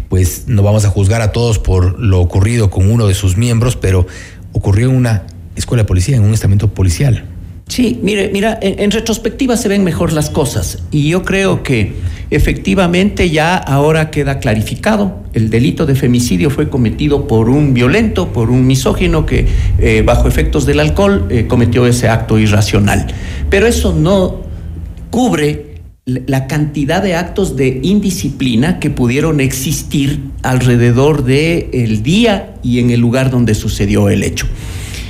[0.08, 3.74] pues no vamos a juzgar a todos por lo ocurrido con uno de sus miembros,
[3.74, 4.06] pero
[4.52, 5.24] ocurrió en una
[5.56, 7.24] escuela de policía, en un estamento policial.
[7.68, 11.92] Sí, mire, mira, en, retrospectiva se ven mejor las cosas y yo creo que
[12.30, 15.22] efectivamente ya ahora queda clarificado.
[15.34, 19.46] El delito de femicidio fue cometido por un violento, por un misógino que
[19.78, 23.06] eh, bajo efectos del alcohol eh, cometió ese acto irracional.
[23.50, 24.42] Pero eso no
[25.10, 25.68] cubre
[26.06, 32.90] la cantidad de actos de indisciplina que pudieron existir alrededor del el día y en
[32.90, 34.46] el lugar donde sucedió el hecho.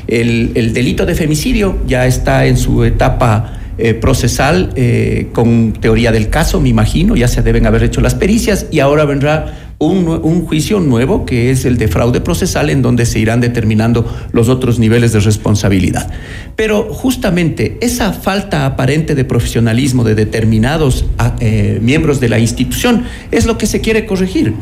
[0.08, 6.30] El, delito de femicidio ya está en su etapa eh, procesal eh, con teoría del
[6.30, 10.80] caso, me imagino, ya se deben haber hecho las pericias y ahora vendrá un, juicio
[10.80, 15.12] nuevo que es el de fraude procesal en donde se irán determinando los otros niveles
[15.12, 16.10] de responsabilidad.
[16.56, 23.04] Pero justamente esa falta aparente de profesionalismo de determinados ah, eh, miembros de la institución
[23.30, 24.54] es lo que se quiere corregir.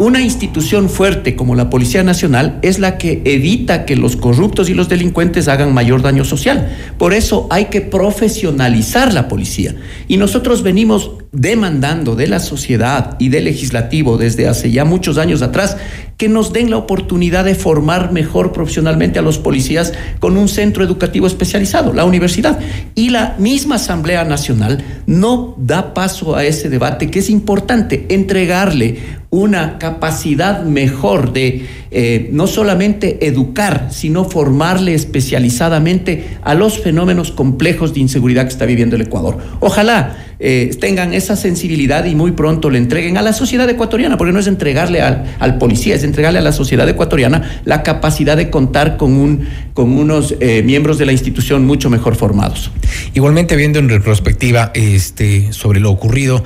[0.00, 4.74] Una institución fuerte como la Policía Nacional es la que evita que los corruptos y
[4.74, 6.74] los delincuentes hagan mayor daño social.
[6.96, 9.74] Por eso hay que profesionalizar la policía.
[10.08, 15.42] Y nosotros venimos demandando de la sociedad y del legislativo desde hace ya muchos años
[15.42, 15.76] atrás
[16.16, 20.82] que nos den la oportunidad de formar mejor profesionalmente a los policías con un centro
[20.82, 22.58] educativo especializado, la universidad.
[22.94, 29.19] Y la misma Asamblea Nacional no da paso a ese debate que es importante, entregarle
[29.30, 37.94] una capacidad mejor de eh, no solamente educar, sino formarle especializadamente a los fenómenos complejos
[37.94, 39.38] de inseguridad que está viviendo el Ecuador.
[39.60, 44.32] Ojalá eh, tengan esa sensibilidad y muy pronto le entreguen a la sociedad ecuatoriana, porque
[44.32, 48.96] no es entregarle al, policía, es entregarle a la sociedad ecuatoriana la capacidad de contar
[48.96, 52.72] con, un, con unos eh, miembros de la institución mucho mejor formados.
[53.14, 56.42] Igualmente, viendo en retrospectiva este, sobre lo ocurrido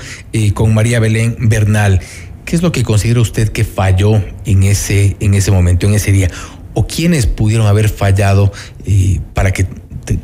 [0.54, 2.00] con María Belén Bernal,
[2.44, 6.12] ¿qué es lo que considera usted que falló en ese, en ese momento, en ese
[6.12, 6.30] día?
[6.74, 8.52] ¿O quiénes pudieron haber fallado
[9.32, 9.66] para que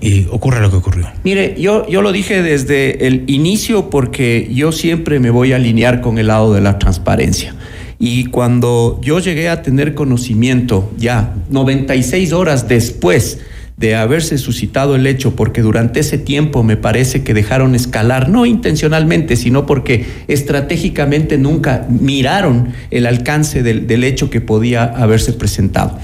[0.01, 1.11] y ocurre lo que ocurrió?
[1.25, 6.01] Mire, yo, yo lo dije desde el inicio porque yo siempre me voy a alinear
[6.01, 7.55] con el lado de la transparencia.
[7.99, 13.39] Y cuando yo llegué a tener conocimiento, ya 96 horas después
[13.81, 18.45] de haberse suscitado el hecho, porque durante ese tiempo me parece que dejaron escalar, no
[18.45, 25.99] intencionalmente, sino porque estratégicamente nunca miraron el alcance del, del hecho que podía haberse presentado.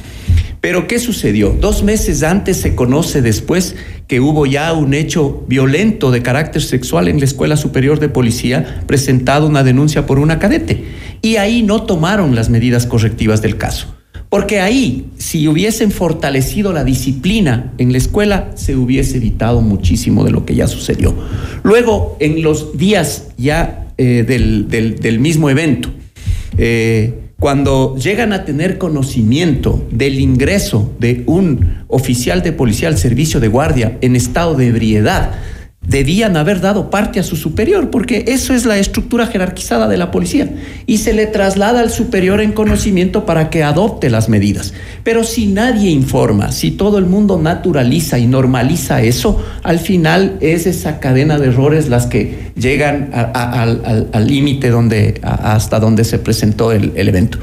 [0.63, 1.51] Pero ¿qué sucedió?
[1.61, 3.77] Dos meses antes se conoce después
[4.09, 8.81] que hubo ya un hecho violento de carácter sexual en la Escuela Superior de Policía,
[8.87, 10.83] presentado una denuncia por una cadete.
[11.21, 13.96] Y ahí no tomaron las medidas correctivas del caso.
[14.29, 20.33] Porque ahí, si hubiesen fortalecido la disciplina en la escuela, se hubiese evitado muchísimo de
[20.33, 21.15] lo que ya sucedió.
[21.63, 25.91] Luego, en los días ya eh, del, mismo evento,
[26.59, 33.41] eh, cuando llegan a tener conocimiento del ingreso de un oficial de policía al servicio
[33.41, 35.33] de guardia en estado de ebriedad,
[35.87, 40.11] debían haber dado parte a su superior, porque eso es la estructura jerarquizada de la
[40.11, 40.51] policía,
[40.87, 44.75] y se le traslada al superior en conocimiento para que adopte las medidas.
[45.05, 50.67] Pero si nadie informa, si todo el mundo naturaliza y normaliza eso, al final es
[50.67, 56.93] esa cadena de errores las que llegan al límite donde, hasta donde se presentó el,
[56.97, 57.39] el evento.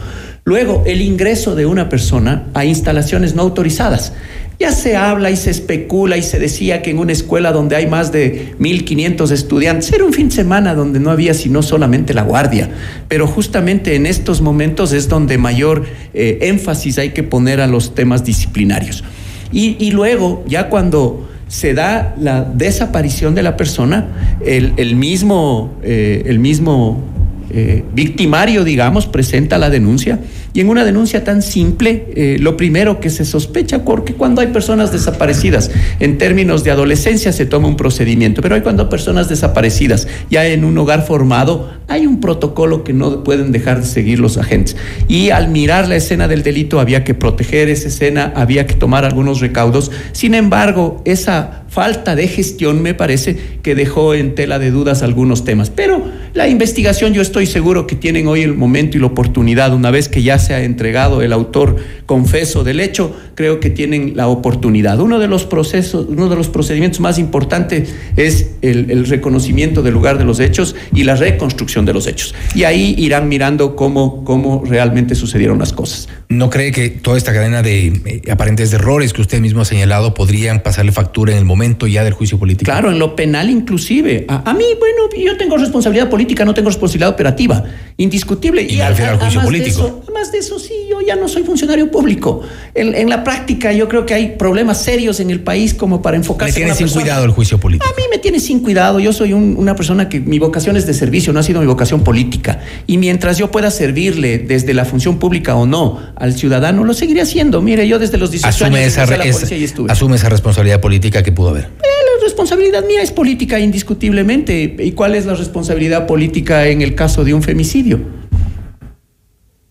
[0.46, 4.12] Luego, el ingreso de una persona a instalaciones no autorizadas.
[4.60, 7.88] Ya se habla y se especula y se decía que en una escuela donde hay
[7.88, 12.22] más de 1.500 estudiantes, era un fin de semana donde no había sino solamente la
[12.22, 12.70] guardia.
[13.08, 17.96] Pero justamente en estos momentos es donde mayor eh, énfasis hay que poner a los
[17.96, 19.04] temas disciplinarios.
[19.52, 26.40] Y, luego, ya cuando se da la desaparición de la persona, el, mismo, eh, el
[26.40, 27.04] mismo
[27.52, 30.20] eh, victimario, digamos, presenta la denuncia.
[30.54, 34.48] Y en una denuncia tan simple, eh, lo primero que se sospecha, porque cuando hay
[34.48, 39.30] personas desaparecidas, en términos de adolescencia se toma un procedimiento, pero hay cuando hay personas
[39.30, 44.20] desaparecidas, ya en un hogar formado, hay un protocolo que no pueden dejar de seguir
[44.20, 44.78] los agentes.
[45.08, 49.06] Y al mirar la escena del delito había que proteger esa escena, había que tomar
[49.06, 49.92] algunos recaudos.
[50.12, 55.44] Sin embargo, esa falta de gestión me parece que dejó en tela de dudas algunos
[55.44, 55.72] temas.
[55.72, 56.06] Pero
[56.36, 60.08] la investigación yo estoy seguro que tienen hoy el momento y la oportunidad, una vez
[60.08, 65.00] que ya se ha entregado el autor confeso del hecho, creo que tienen la oportunidad.
[65.00, 69.94] Uno de los procesos, uno de los procedimientos más importantes es el, el reconocimiento del
[69.94, 72.36] lugar de los hechos y la reconstrucción de los hechos.
[72.56, 76.08] Y ahí irán mirando cómo, cómo realmente sucedieron las cosas.
[76.30, 80.14] ¿No cree que toda esta cadena de eh, aparentes errores que usted mismo ha señalado
[80.14, 82.72] podrían pasarle factura en el momento ya del juicio político?
[82.72, 84.26] Claro, en lo penal inclusive.
[84.28, 87.64] A, a mí, bueno, yo tengo responsabilidad política, no tengo responsabilidad operativa,
[87.98, 88.64] indiscutible.
[88.64, 89.82] Y, refiero al juicio político.
[89.82, 92.42] De eso, además de eso, sí, yo ya no soy funcionario público.
[92.76, 96.18] En, en, la práctica yo creo que hay problemas serios en el país como para
[96.18, 97.04] enfocarse Me tiene en sin persona.
[97.04, 97.86] cuidado el juicio político.
[97.90, 99.00] A mí me tiene sin cuidado.
[99.00, 101.68] Yo soy un- una persona que mi vocación es de servicio, no ha sido mi
[101.68, 102.60] vocación política.
[102.88, 107.22] Y mientras yo pueda servirle desde la función pública o no al ciudadano, lo seguiré
[107.22, 107.62] haciendo.
[107.62, 109.92] Mire, yo desde los 18 Asume años esa, ingresé a la esa- policía y estuve.
[109.92, 111.66] asume esa responsabilidad política que pudo haber.
[111.66, 111.88] Eh,
[112.20, 114.76] La responsabilidad mía es política indiscutiblemente.
[114.80, 118.00] ¿Y cuál es la responsabilidad política en el caso de un femicidio?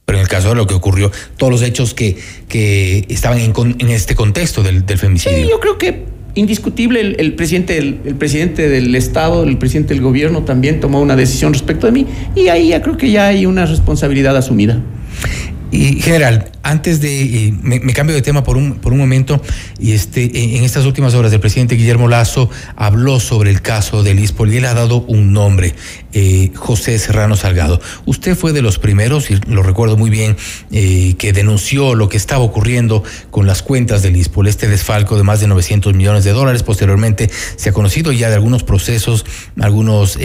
[0.04, 2.16] Pero en el caso de lo que ocurrió, todos los hechos que,
[2.48, 5.38] que estaban en, con- en este contexto del, del femicidio.
[5.38, 9.94] Sí, yo creo que indiscutible el, el presidente del, el presidente del Estado, el presidente
[9.94, 13.26] del gobierno también tomó una decisión respecto de mí y ahí ya creo que ya
[13.28, 14.80] hay una responsabilidad asumida.
[15.70, 19.42] Y general, antes de eh, me, cambio de tema por un por un momento
[19.78, 24.20] y este en, estas últimas horas el presidente Guillermo Lazo habló sobre el caso del
[24.20, 25.74] ISPOL y él ha dado un nombre,
[26.12, 27.80] eh, José Serrano Salgado.
[28.06, 30.36] Usted fue de los primeros y lo recuerdo muy bien
[30.70, 35.24] eh, que denunció lo que estaba ocurriendo con las cuentas del ISPOL, este desfalco de
[35.24, 36.62] más de 900 millones de dólares.
[36.62, 39.24] Posteriormente se ha conocido ya de algunos procesos,
[39.60, 40.18] algunos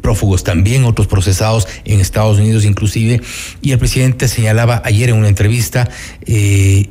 [0.00, 3.20] prófugos también, otros procesados en Estados Unidos inclusive,
[3.60, 5.39] y el presidente señalaba ayer en una entrevista
[6.26, 6.90] eh,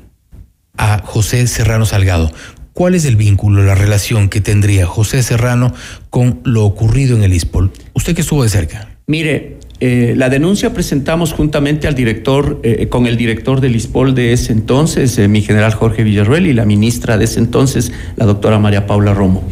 [0.77, 2.31] a José Serrano Salgado.
[2.73, 5.73] ¿Cuál es el vínculo, la relación que tendría José Serrano
[6.09, 7.71] con lo ocurrido en el ISPOL?
[7.93, 8.89] Usted que estuvo de cerca.
[9.05, 14.33] Mire, eh, la denuncia presentamos juntamente al director, eh, con el director del ISPOL de
[14.33, 18.87] ese entonces, mi general Jorge Villarruel, y la ministra de ese entonces, la doctora María
[18.87, 19.43] Paula Romo.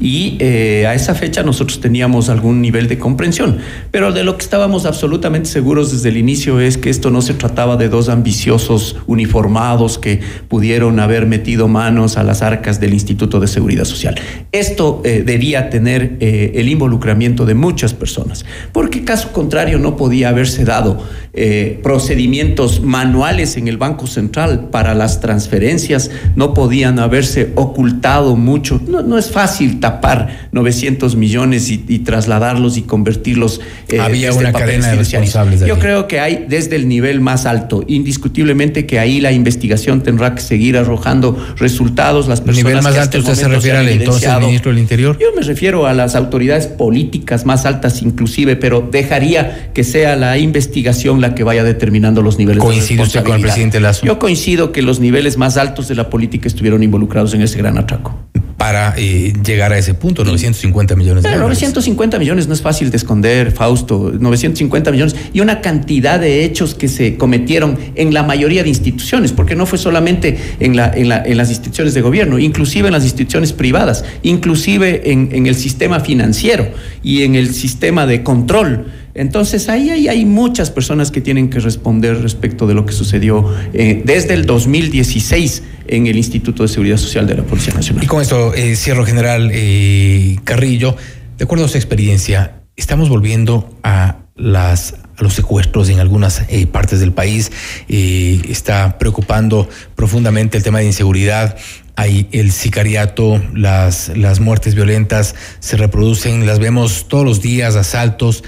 [0.00, 3.58] Y eh, a esa fecha nosotros teníamos algún nivel de comprensión,
[3.90, 7.34] pero de lo que estábamos absolutamente seguros desde el inicio es que esto no se
[7.34, 13.40] trataba de dos ambiciosos uniformados que pudieron haber metido manos a las arcas del Instituto
[13.40, 14.16] de Seguridad Social.
[14.52, 20.28] Esto eh, debía tener eh, el involucramiento de muchas personas, porque caso contrario no podía
[20.30, 21.02] haberse dado
[21.36, 28.80] eh, procedimientos manuales en el Banco Central para las transferencias, no podían haberse ocultado mucho.
[28.86, 33.60] No, no es fácil tapar 900 millones y, y trasladarlos y convertirlos.
[33.88, 37.20] eh, Había desde una cadena de responsables de Yo creo que hay desde el nivel
[37.20, 42.28] más alto, indiscutiblemente que ahí la investigación tendrá que seguir arrojando resultados.
[42.28, 45.18] Las personas nivel más que alto, el usted se refiere al entonces ministro del Interior.
[45.18, 50.38] yo me refiero a las autoridades políticas más altas inclusive, pero dejaría que sea la
[50.38, 53.54] investigación la que vaya determinando los niveles ¿Coincide de usted con el responsabilidad.
[53.54, 54.06] presidente Lazo?
[54.06, 57.78] Yo coincido que los niveles más altos de la política estuvieron involucrados en ese gran
[57.78, 58.18] atraco.
[58.56, 61.58] Para eh, llegar a ese punto, 950 millones de Pero dólares.
[61.60, 64.12] 950 millones no es fácil de esconder, Fausto.
[64.18, 69.32] 950 millones y una cantidad de hechos que se cometieron en la mayoría de instituciones,
[69.32, 72.92] porque no fue solamente en, la, en, la- en las instituciones de gobierno, inclusive en
[72.94, 76.68] las instituciones privadas, inclusive en, en el sistema financiero
[77.02, 78.86] y en el sistema de control.
[79.14, 84.02] Entonces ahí hay, muchas personas que tienen que responder respecto de lo que sucedió eh,
[84.04, 88.02] desde el 2016 en el Instituto de Seguridad Social de la Policía Nacional.
[88.02, 90.96] Y con esto eh, cierro, general eh, Carrillo.
[91.38, 96.42] De acuerdo a su experiencia, estamos volviendo a los secuestros en algunas
[96.72, 97.52] partes del país.
[97.88, 101.56] Está preocupando profundamente el tema de inseguridad.
[101.94, 108.42] Hay el sicariato, las muertes violentas se reproducen, las vemos todos los días, asaltos.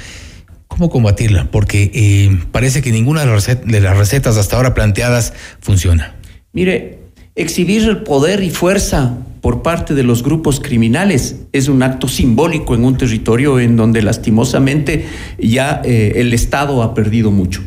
[0.77, 1.51] ¿Cómo combatirla?
[1.51, 6.17] Porque eh, parece que ninguna de las, recetas hasta ahora planteadas funciona.
[6.53, 6.99] Mire,
[7.35, 12.85] exhibir poder y fuerza por parte de los grupos criminales es un acto simbólico en
[12.85, 15.07] un territorio en donde lastimosamente
[15.39, 17.63] ya eh, el Estado ha perdido mucho.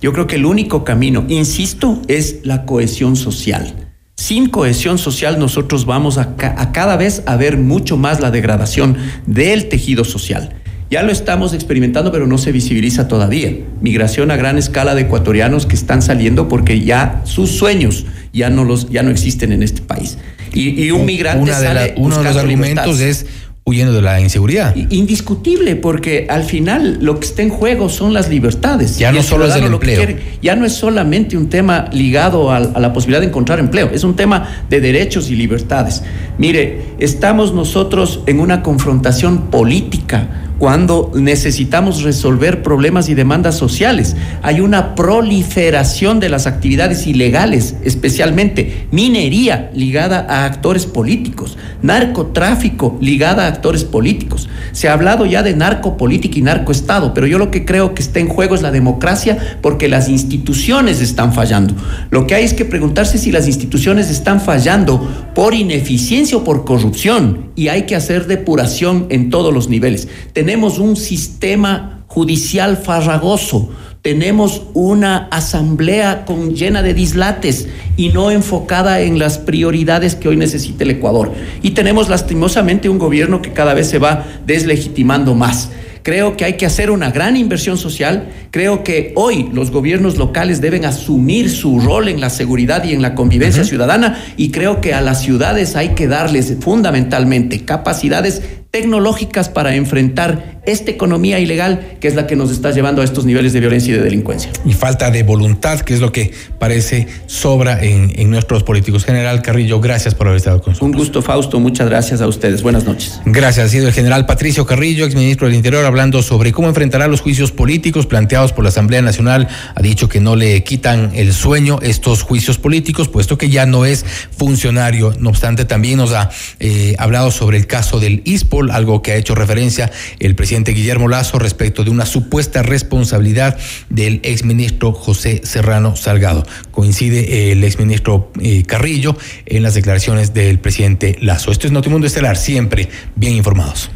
[0.00, 3.92] Yo creo que el único camino, insisto, es la cohesión social.
[4.16, 8.96] Sin cohesión social nosotros vamos a, a cada vez a ver mucho más la degradación
[9.26, 10.56] del tejido social.
[10.90, 13.52] Ya lo estamos experimentando, pero no se visibiliza todavía.
[13.80, 18.64] Migración a gran escala de ecuatorianos que están saliendo porque ya sus sueños ya no,
[18.64, 20.18] los, ya no existen en este país.
[20.52, 23.08] Y, y un migrante Una de la- sale uno de los argumentos libertad.
[23.08, 23.26] es
[23.64, 24.74] huyendo de la inseguridad.
[24.74, 28.98] Indiscutible, porque al final lo que está en juego son las libertades.
[28.98, 29.96] Ya Y no solo es el empleo.
[29.96, 33.90] quiere- ya no es solamente un tema ligado al- a, la posibilidad de encontrar empleo,
[33.94, 36.02] es un tema de derechos y libertades.
[36.36, 44.14] Mire, estamos nosotros en una confrontación política cuando necesitamos resolver problemas y demandas sociales.
[44.42, 53.46] Hay una proliferación de las actividades ilegales, especialmente minería ligada a actores políticos, narcotráfico ligada
[53.46, 54.50] a actores políticos.
[54.72, 58.20] Se ha hablado ya de narcopolítica y narcoestado, pero yo lo que creo que está
[58.20, 61.74] en juego es la democracia porque las instituciones están fallando.
[62.10, 66.66] Lo que hay es que preguntarse si las instituciones están fallando por ineficiencia o por
[66.66, 70.06] corrupción y hay que hacer depuración en todos los niveles.
[70.34, 73.70] Tenemos un sistema judicial farragoso.
[74.02, 80.36] Tenemos una asamblea con, llena de dislates y no enfocada en las prioridades que hoy
[80.36, 81.32] necesita el Ecuador.
[81.62, 85.70] Y tenemos lastimosamente un gobierno que cada vez se va deslegitimando más.
[86.02, 88.30] Creo que hay que hacer una gran inversión social.
[88.50, 93.02] Creo que hoy los gobiernos locales deben asumir su rol en la seguridad y en
[93.02, 94.18] la convivencia ciudadana.
[94.36, 100.90] Y creo que a las ciudades hay que darles fundamentalmente capacidades tecnológicas para enfrentar esta
[100.90, 103.96] economía ilegal que es la que nos está llevando a estos niveles de violencia y
[103.96, 104.52] de delincuencia.
[104.64, 109.04] Y falta de voluntad, que es lo que parece sobra en, en nuestros políticos.
[109.04, 110.90] General Carrillo, gracias por haber estado con nosotros.
[110.92, 111.58] Un gusto, Fausto.
[111.58, 112.62] Muchas gracias a ustedes.
[112.62, 113.20] Buenas noches.
[113.24, 113.66] Gracias.
[113.66, 117.52] Ha sido el general Patricio Carrillo, exministro del Interior, hablando sobre cómo enfrentará los juicios
[117.52, 119.48] políticos planteados por la Asamblea Nacional.
[119.74, 123.84] Ha dicho que no le quitan el sueño estos juicios políticos, puesto que ya no
[123.84, 124.04] es
[124.36, 125.14] funcionario.
[125.18, 128.22] No obstante, también nos ha eh, hablado sobre el caso del
[128.70, 133.58] Algo que ha hecho referencia el presidente Guillermo Lazo respecto de una supuesta responsabilidad
[133.88, 136.44] del exministro José Serrano Salgado.
[136.70, 141.50] Coincide eh, el exministro eh, Carrillo en las declaraciones del presidente Lazo.
[141.50, 143.90] Esto es Notimundo Estelar, siempre bien informados.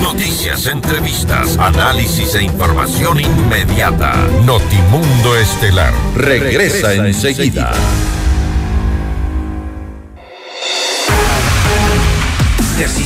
[0.00, 4.14] Noticias, entrevistas, análisis e información inmediata.
[4.44, 7.72] Notimundo Estelar regresa, enseguida.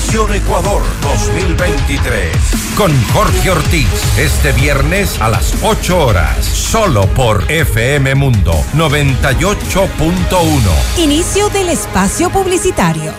[0.06, 2.30] Decisión Ecuador 2023.
[2.76, 3.88] Con Jorge Ortiz.
[4.16, 6.44] Este viernes a las 8 horas.
[6.44, 10.98] Solo por FM Mundo 98.1.
[10.98, 13.12] Inicio del espacio publicitario.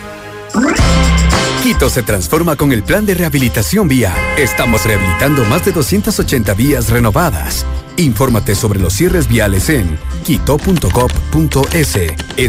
[1.62, 4.16] Quito se transforma con el plan de rehabilitación vía.
[4.38, 7.66] Estamos rehabilitando más de 280 vías renovadas.
[7.98, 11.98] Infórmate sobre los cierres viales en quito.gov.es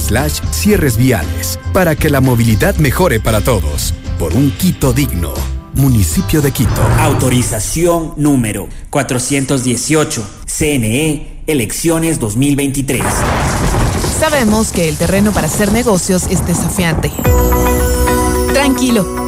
[0.07, 3.95] slash cierres viales para que la movilidad mejore para todos.
[4.19, 5.33] Por un Quito digno.
[5.75, 6.83] Municipio de Quito.
[6.99, 10.27] Autorización número 418.
[10.45, 13.01] CNE, elecciones 2023.
[14.19, 17.13] Sabemos que el terreno para hacer negocios es desafiante.
[18.53, 19.28] Tranquilo,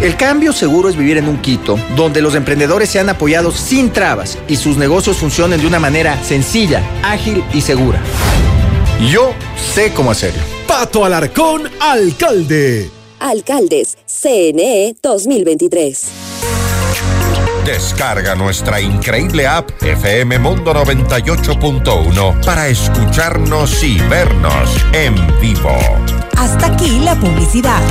[0.00, 4.38] El cambio seguro es vivir en un Quito donde los emprendedores sean apoyados sin trabas
[4.46, 8.00] y sus negocios funcionen de una manera sencilla, ágil y segura.
[9.10, 9.32] Yo
[9.74, 10.42] sé cómo hacerlo.
[10.66, 12.90] Pato Alarcón, alcalde.
[13.20, 16.08] Alcaldes, CNE 2023.
[17.64, 25.76] Descarga nuestra increíble app FM Mundo 98.1 para escucharnos y vernos en vivo.
[26.36, 27.82] Hasta aquí la publicidad.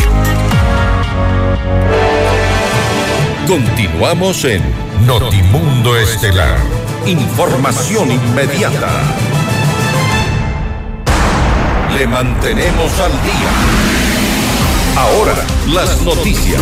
[3.48, 4.62] Continuamos en
[5.06, 6.58] Notimundo Estelar.
[7.06, 8.90] Información inmediata.
[11.98, 13.52] Le mantenemos al día.
[14.98, 15.36] Ahora,
[15.68, 16.62] las noticias.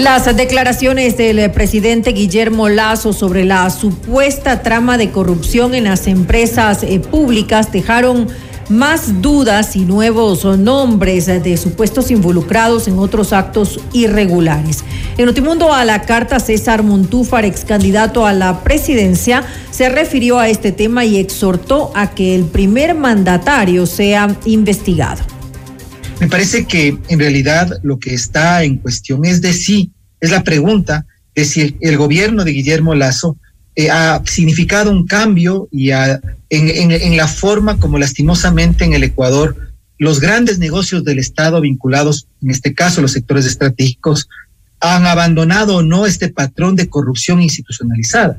[0.00, 6.82] Las declaraciones del presidente Guillermo Lazo sobre la supuesta trama de corrupción en las empresas
[6.82, 8.26] eh, públicas dejaron
[8.70, 14.84] más dudas y nuevos nombres de supuestos involucrados en otros actos irregulares.
[15.18, 20.48] En Notimundo a la carta, César Montúfar, ex candidato a la presidencia, se refirió a
[20.48, 25.39] este tema y exhortó a que el primer mandatario sea investigado.
[26.20, 29.90] Me parece que en realidad lo que está en cuestión es de si,
[30.20, 33.38] es la pregunta de si el, gobierno de Guillermo Lazo
[33.74, 39.56] eh, ha significado un cambio y en, en, la forma como lastimosamente en el Ecuador
[39.96, 44.28] los grandes negocios del Estado vinculados, en este caso los sectores estratégicos,
[44.80, 48.38] han abandonado o no este patrón de corrupción institucionalizada.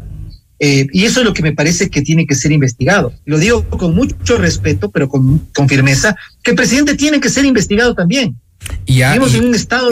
[0.63, 3.11] Eh, y eso es lo que me parece que tiene que ser investigado.
[3.25, 7.45] Lo digo con mucho respeto, pero con, con firmeza, que el presidente tiene que ser
[7.45, 8.39] investigado también.
[8.85, 9.89] Y Vivimos en un Estado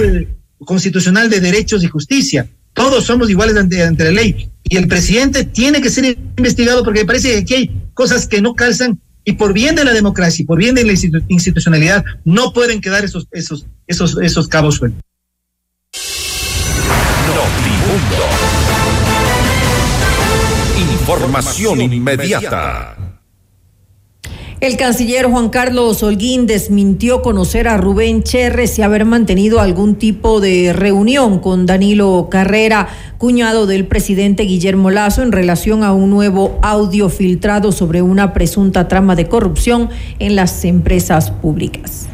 [0.60, 2.48] constitucional de derechos y justicia.
[2.74, 4.52] Todos somos iguales ante, ante, la ley.
[4.64, 8.40] Y el presidente tiene que ser investigado porque me parece que aquí hay cosas que
[8.40, 10.94] no calzan y por bien de la democracia y por bien de la
[11.30, 15.02] institucionalidad no pueden quedar esos, esos, esos, esos cabos sueltos.
[21.10, 22.96] Información inmediata.
[24.60, 30.40] El canciller Juan Carlos Holguín desmintió conocer a Rubén Cherres y haber mantenido algún tipo
[30.40, 36.60] de reunión con Danilo Carrera, cuñado del presidente Guillermo Lazo, en relación a un nuevo
[36.62, 39.90] audio filtrado sobre una presunta trama de corrupción
[40.20, 42.08] en las empresas públicas.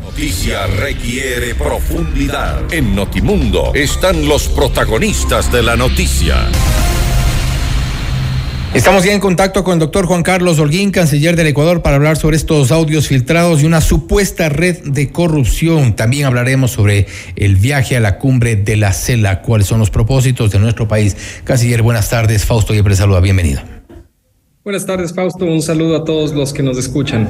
[0.00, 2.72] Noticia requiere profundidad.
[2.72, 6.36] En Notimundo están los protagonistas de la noticia.
[8.74, 12.16] Estamos ya en contacto con el doctor Juan Carlos Holguín, canciller del Ecuador, para hablar
[12.16, 15.94] sobre estos audios filtrados y una supuesta red de corrupción.
[15.94, 17.06] También hablaremos sobre
[17.36, 21.16] el viaje a la cumbre de la CELA, cuáles son los propósitos de nuestro país.
[21.44, 22.44] Canciller, buenas tardes.
[22.44, 23.62] Fausto Yepres saluda, bienvenido.
[24.64, 25.44] Buenas tardes, Fausto.
[25.44, 27.28] Un saludo a todos los que nos escuchan.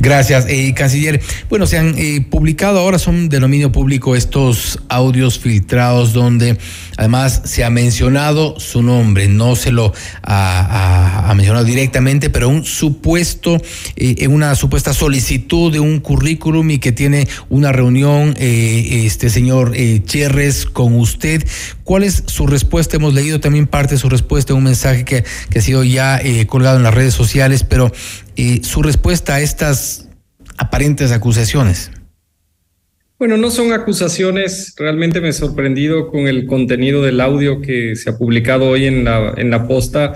[0.00, 1.20] Gracias, eh, canciller.
[1.48, 6.58] Bueno, se han eh, publicado ahora, son de dominio público estos audios filtrados donde
[6.96, 13.60] además se ha mencionado su nombre, no se lo ha, mencionado directamente, pero un supuesto,
[13.96, 19.72] eh, una supuesta solicitud de un currículum y que tiene una reunión eh, este señor
[20.04, 21.44] Cherres con usted.
[21.84, 22.96] ¿Cuál es su respuesta?
[22.96, 26.76] Hemos leído también parte de su respuesta, un mensaje que, que ha sido ya colgado
[26.76, 27.92] en las redes sociales, pero
[28.62, 30.08] su respuesta a estas
[30.58, 31.90] aparentes acusaciones.
[33.18, 38.10] Bueno, no son acusaciones, realmente me he sorprendido con el contenido del audio que se
[38.10, 40.12] ha publicado hoy en la, en la posta,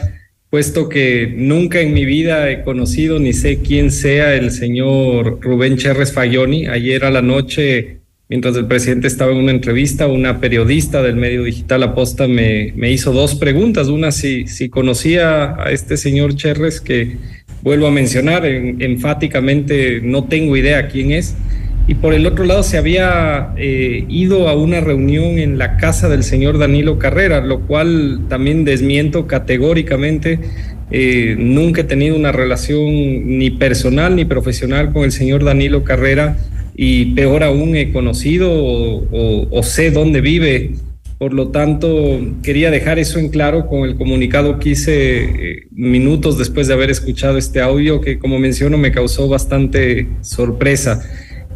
[0.50, 5.76] puesto que nunca en mi vida he conocido ni sé quién sea el señor Rubén
[5.76, 6.66] Cherres Fayoni.
[6.66, 7.98] Ayer a la noche,
[8.28, 12.90] mientras el presidente estaba en una entrevista, una periodista del medio digital Aposta me, me
[12.90, 13.86] hizo dos preguntas.
[13.86, 17.18] Una, si, si conocía a este señor Cherres, que
[17.62, 21.36] vuelvo a mencionar enfáticamente, no tengo idea quién es
[21.88, 26.08] y por el otro lado se había eh, ido a una reunión en la casa
[26.08, 30.40] del señor Danilo Carrera, lo cual también desmiento categóricamente.
[30.90, 36.36] Eh, nunca he tenido una relación ni personal ni profesional con el señor Danilo Carrera
[36.76, 40.72] y peor aún he conocido o, sé dónde vive.
[41.18, 46.36] Por lo tanto, quería dejar eso en claro con el comunicado que hice eh, minutos
[46.36, 51.02] después de haber escuchado este audio que, como menciono, me causó bastante sorpresa.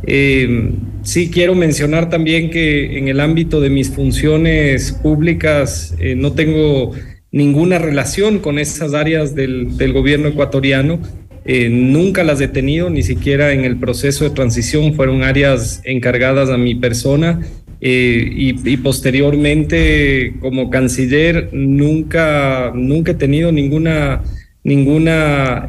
[0.06, 6.32] Eh, sí quiero mencionar también que en el ámbito de mis funciones públicas eh, no
[6.32, 6.92] tengo
[7.32, 11.00] ninguna relación con esas áreas del, gobierno ecuatoriano.
[11.44, 16.50] Eh, nunca las he tenido, ni siquiera en el proceso de transición fueron áreas encargadas
[16.50, 17.40] a mi persona.
[17.80, 24.22] Y, posteriormente como canciller nunca, nunca he tenido ninguna,
[24.62, 25.66] ninguna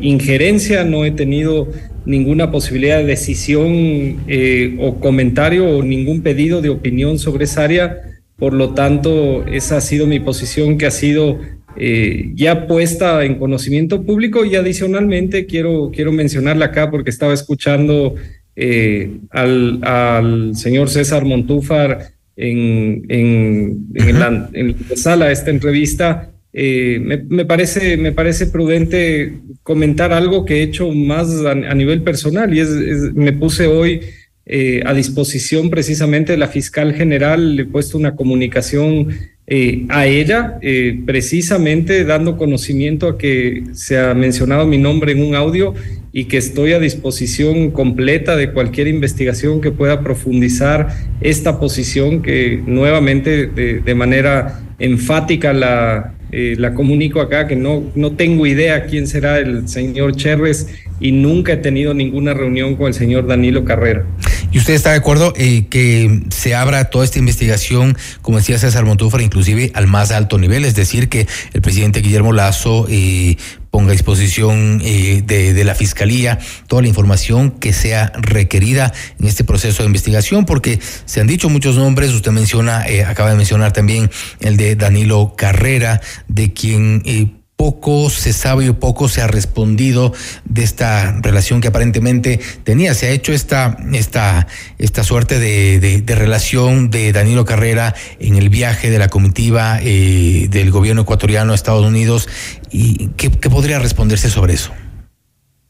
[0.00, 1.68] injerencia, no he tenido
[2.06, 8.00] ninguna posibilidad de decisión eh, o comentario o ningún pedido de opinión sobre esa área.
[8.36, 11.40] Por lo tanto, esa ha sido mi posición que ha sido
[11.76, 18.14] eh, ya puesta en conocimiento público y adicionalmente quiero, quiero mencionarla acá porque estaba escuchando
[18.56, 25.50] eh, al, al, señor César Montúfar en, en, en, la, en la sala de esta
[25.50, 26.32] entrevista.
[26.58, 32.54] Eh, me, parece, me parece prudente comentar algo que he hecho más a, nivel personal
[32.54, 32.70] y es,
[33.14, 34.00] me puse hoy
[34.46, 39.08] eh, a disposición precisamente de la fiscal general, le he puesto una comunicación
[39.48, 45.22] eh, a ella, eh, precisamente dando conocimiento a que se ha mencionado mi nombre en
[45.22, 45.72] un audio
[46.12, 50.88] y que estoy a disposición completa de cualquier investigación que pueda profundizar
[51.20, 58.12] esta posición que nuevamente de, manera enfática la, eh, la comunico acá que no, no
[58.12, 60.68] tengo idea quién será el señor Cherres
[60.98, 64.04] y nunca he tenido ninguna reunión con el señor Danilo Carrera.
[64.52, 68.84] ¿Y usted está de acuerdo eh, que se abra toda esta investigación, como decía César
[68.84, 70.64] Montúfar, inclusive al más alto nivel?
[70.64, 73.36] Es decir, que el presidente Guillermo Lazo eh,
[73.76, 79.44] ponga a disposición eh, de, la Fiscalía toda la información que sea requerida en este
[79.44, 83.74] proceso de investigación, porque se han dicho muchos nombres, usted menciona, eh, acaba de mencionar
[83.74, 87.26] también el de Danilo Carrera, de quien eh,
[87.56, 90.12] poco se sabe o poco se ha respondido
[90.44, 92.94] de esta relación que aparentemente tenía.
[92.94, 94.46] Se ha hecho esta, esta,
[94.78, 100.70] esta suerte de, relación de Danilo Carrera en el viaje de la comitiva eh, del
[100.70, 102.28] gobierno ecuatoriano a Estados Unidos.
[102.70, 104.72] ¿Y qué, podría responderse sobre eso?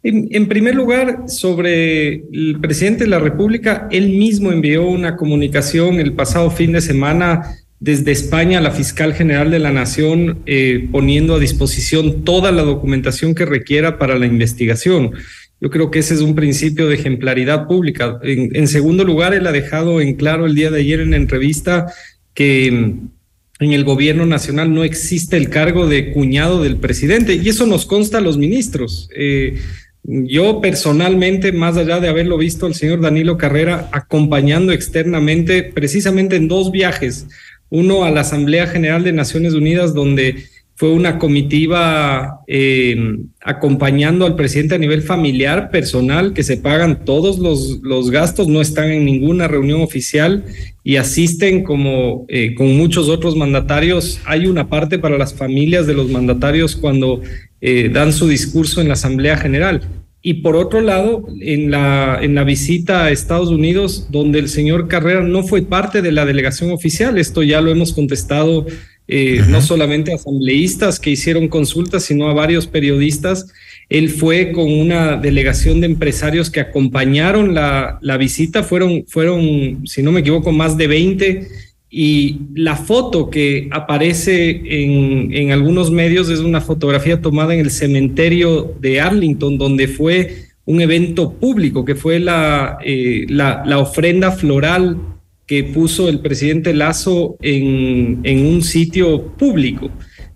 [0.02, 6.14] En, primer lugar, sobre el presidente de la República, él mismo envió una comunicación el
[6.14, 11.38] pasado fin de semana desde España la fiscal general de la Nación eh, poniendo a
[11.38, 15.12] disposición toda la documentación que requiera para la investigación.
[15.60, 18.18] Yo creo que ese es un principio de ejemplaridad pública.
[18.22, 21.86] En, segundo lugar, él ha dejado en claro el día de ayer en entrevista
[22.34, 27.66] que en el gobierno nacional no existe el cargo de cuñado del presidente y eso
[27.66, 29.08] nos consta a los ministros.
[29.16, 29.58] Eh,
[30.02, 36.48] yo personalmente, más allá de haberlo visto al señor Danilo Carrera acompañando externamente, precisamente en
[36.48, 37.26] dos viajes,
[37.70, 40.44] uno a la Asamblea General de Naciones Unidas, donde
[40.76, 47.38] fue una comitiva eh, acompañando al presidente a nivel familiar, personal, que se pagan todos
[47.38, 50.44] los, los gastos, no están en ninguna reunión oficial
[50.84, 54.20] y asisten como eh, con muchos otros mandatarios.
[54.26, 57.22] Hay una parte para las familias de los mandatarios cuando
[57.62, 59.80] eh, dan su discurso en la Asamblea General.
[60.28, 64.88] Y por otro lado, en la, en la visita a Estados Unidos, donde el señor
[64.88, 68.66] Carrera no fue parte de la delegación oficial, esto ya lo hemos contestado
[69.06, 73.46] eh, no solamente a asambleístas que hicieron consultas, sino a varios periodistas.
[73.88, 80.02] Él fue con una delegación de empresarios que acompañaron la, la visita, fueron, fueron, si
[80.02, 81.48] no me equivoco, más de 20
[81.88, 87.70] y la foto que aparece en, en, algunos medios es una fotografía tomada en el
[87.70, 94.32] cementerio de Arlington, donde fue un evento público, que fue la, eh, la, la, ofrenda
[94.32, 94.98] floral
[95.46, 99.90] que puso el presidente Lazo en, en un sitio público.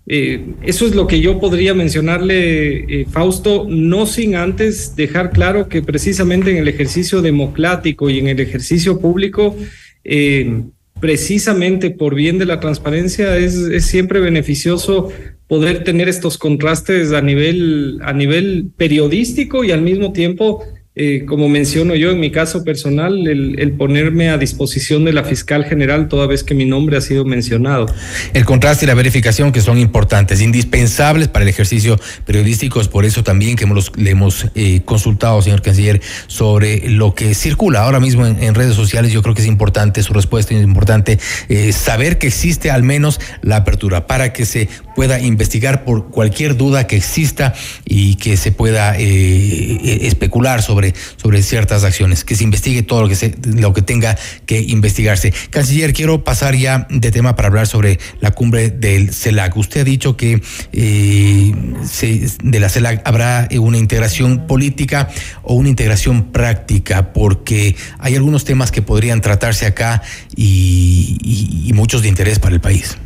[0.07, 5.69] Eh, eso es lo que yo podría mencionarle, eh, Fausto, no sin antes dejar claro
[5.69, 9.55] que precisamente en el ejercicio democrático y en el ejercicio público,
[10.03, 10.63] eh,
[11.01, 15.11] precisamente por bien de la transparencia, es, es, siempre beneficioso
[15.47, 21.47] poder tener estos contrastes a nivel, a nivel periodístico y al mismo tiempo eh, como
[21.47, 26.27] menciono yo en mi caso personal, el, ponerme a disposición de la fiscal general toda
[26.27, 27.85] vez que mi nombre ha sido mencionado.
[28.33, 33.05] El contraste y la verificación que son importantes, indispensables para el ejercicio periodístico, es por
[33.05, 38.01] eso también que hemos, le hemos eh, consultado, señor canciller, sobre lo que circula ahora
[38.01, 39.13] mismo en, en, redes sociales.
[39.13, 43.21] Yo creo que es importante su respuesta, es importante eh, saber que existe al menos
[43.41, 47.53] la apertura para que se pueda investigar por cualquier duda que exista
[47.85, 50.81] y que se pueda eh, especular sobre
[51.17, 55.33] sobre, ciertas acciones, que se investigue todo lo que, se, lo que tenga que investigarse.
[55.49, 59.57] Canciller, quiero pasar ya de tema para hablar sobre la cumbre del CELAC.
[59.57, 60.41] Usted ha dicho que
[60.73, 61.53] eh,
[61.85, 65.09] se, de la CELAC habrá una integración política
[65.43, 70.01] o una integración práctica, porque hay algunos temas que podrían tratarse acá
[70.35, 72.97] y muchos de interés para el país.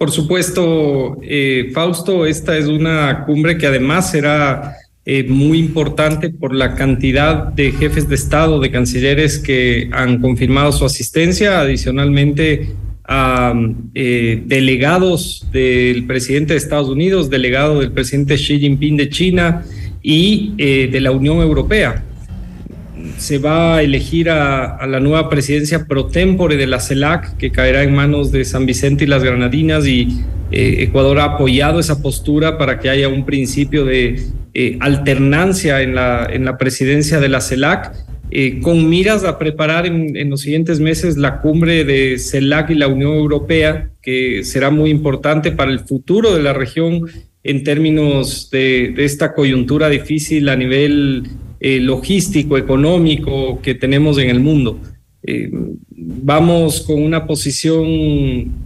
[0.00, 6.54] Por supuesto, eh, Fausto, esta es una cumbre que además será eh, muy importante por
[6.54, 12.70] la cantidad de jefes de Estado, de cancilleres que han confirmado su asistencia, adicionalmente
[13.04, 13.52] a
[13.94, 19.66] eh, delegados del presidente de Estados Unidos, delegado del presidente Xi Jinping de China
[20.02, 22.06] y eh, de la Unión Europea.
[23.18, 27.82] Se va a elegir a, la nueva presidencia pro tempore de la CELAC, que caerá
[27.82, 32.58] en manos de San Vicente y las Granadinas, y eh, Ecuador ha apoyado esa postura
[32.58, 34.22] para que haya un principio de
[34.54, 37.94] eh, alternancia en la, en la presidencia de la CELAC,
[38.32, 42.74] eh, con miras a preparar en, en, los siguientes meses la cumbre de CELAC y
[42.74, 47.06] la Unión Europea, que será muy importante para el futuro de la región
[47.42, 51.24] en términos de, de esta coyuntura difícil a nivel
[51.60, 54.80] eh, logístico, económico que tenemos en el mundo.
[55.22, 55.50] eh,
[55.90, 57.84] vamos con una posición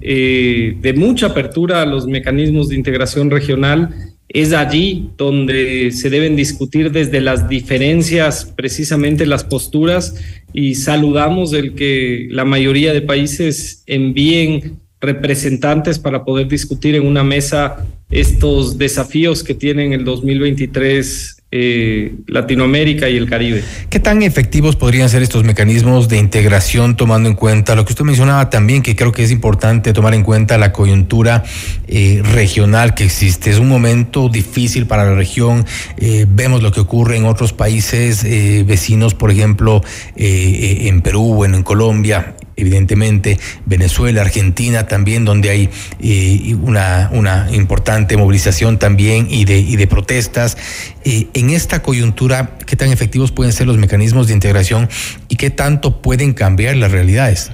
[0.00, 3.90] eh, de mucha apertura a los mecanismos de integración regional.
[4.28, 10.14] Es allí donde se deben discutir desde las diferencias, precisamente las posturas,
[10.52, 17.24] y saludamos el que la mayoría de países envíen representantes para poder discutir en una
[17.24, 23.62] mesa estos desafíos que tienen el 2023 eh, Latinoamérica y el Caribe.
[23.88, 28.04] ¿Qué tan efectivos podrían ser estos mecanismos de integración tomando en cuenta lo que usted
[28.04, 31.44] mencionaba también, que creo que es importante tomar en cuenta la coyuntura
[31.86, 33.50] eh, regional que existe?
[33.50, 35.64] Es un momento difícil para la región,
[35.96, 38.24] eh, vemos lo que ocurre en otros países
[38.66, 39.80] vecinos, por ejemplo,
[40.16, 45.68] en Perú, en Colombia, evidentemente Venezuela, Argentina también, donde hay
[46.00, 50.56] eh, una, una, importante movilización también y de, y de protestas.
[51.04, 54.88] Eh, en esta coyuntura, ¿qué tan efectivos pueden ser los mecanismos de integración
[55.28, 57.50] y qué tanto pueden cambiar las realidades?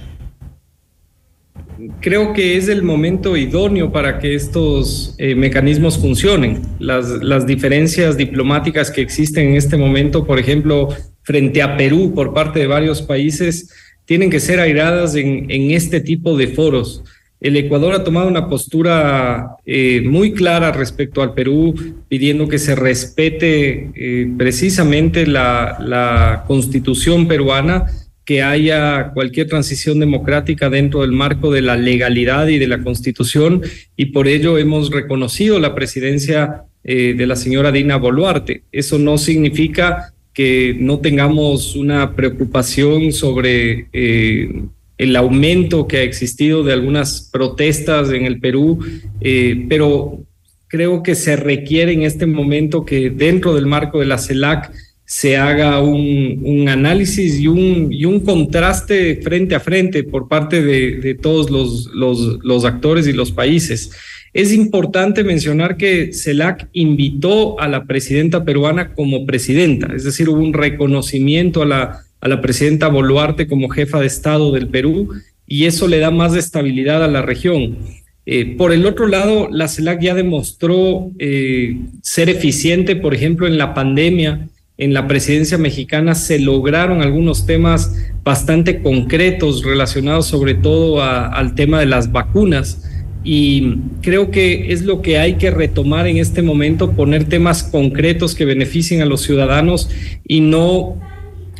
[2.00, 6.60] Creo que es el momento idóneo para que estos eh, mecanismos funcionen.
[6.78, 10.88] Las, las diferencias diplomáticas que existen en este momento, por ejemplo,
[11.22, 13.70] frente a Perú por parte de varios países,
[14.10, 17.04] tienen que ser airadas en, este tipo de foros.
[17.40, 21.76] El Ecuador ha tomado una postura eh, muy clara respecto al Perú,
[22.08, 27.86] pidiendo que se respete eh, precisamente la, la, constitución peruana,
[28.24, 33.62] que haya cualquier transición democrática dentro del marco de la legalidad y de la constitución,
[33.96, 38.64] y por ello hemos reconocido la presidencia eh, de la señora Dina Boluarte.
[38.72, 44.62] Eso no significa que no tengamos una preocupación sobre eh,
[44.98, 48.78] el aumento que ha existido de algunas protestas en el Perú,
[49.20, 50.24] eh, pero
[50.68, 54.70] creo que se requiere en este momento que dentro del marco de la CELAC
[55.04, 61.14] se haga un, análisis y un, y un contraste frente a frente por parte de,
[61.14, 63.90] todos los, los, los actores y los países.
[64.32, 70.40] Es importante mencionar que CELAC invitó a la presidenta peruana como presidenta, es decir, hubo
[70.40, 75.08] un reconocimiento a la, a presidenta Boluarte como jefa de Estado del Perú
[75.48, 77.78] y eso le da más estabilidad a la región.
[78.24, 83.58] Eh, por el otro lado, la CELAC ya demostró eh, ser eficiente, por ejemplo, en
[83.58, 84.48] la pandemia.
[84.78, 91.80] En la presidencia mexicana se lograron algunos temas bastante concretos relacionados sobre todo al tema
[91.80, 92.89] de las vacunas
[93.22, 98.34] y creo que es lo que hay que retomar en este momento, poner temas concretos
[98.34, 99.90] que beneficien a los ciudadanos
[100.26, 100.96] y no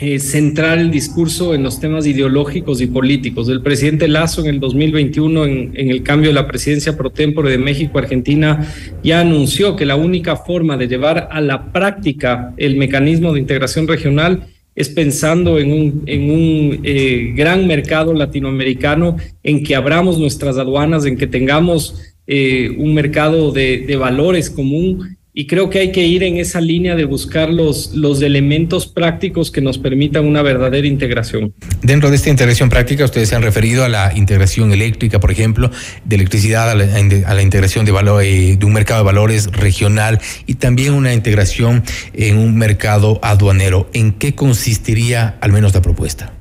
[0.00, 3.50] eh, centrar el discurso en los temas ideológicos y políticos.
[3.50, 7.50] El presidente Lazo en el 2021, en, en el cambio de la presidencia pro tempore
[7.50, 8.66] de México-Argentina,
[9.04, 13.86] ya anunció que la única forma de llevar a la práctica el mecanismo de integración
[13.86, 14.44] regional
[14.74, 21.04] es pensando en un, en un eh, gran mercado latinoamericano, en que abramos nuestras aduanas,
[21.04, 26.07] en que tengamos eh, un mercado de, de, valores común y creo que hay que
[26.07, 30.87] ir en esa línea de buscar los, los elementos prácticos que nos permitan una verdadera
[30.87, 31.55] integración.
[31.83, 35.70] Dentro de esta integración práctica, ustedes se han referido a la integración eléctrica, por ejemplo,
[36.05, 40.55] de electricidad, a la, integración de, valor, eh, de un mercado de valores regional y
[40.55, 43.89] también una integración en un mercado aduanero.
[43.93, 46.39] ¿En qué consistiría al menos la propuesta?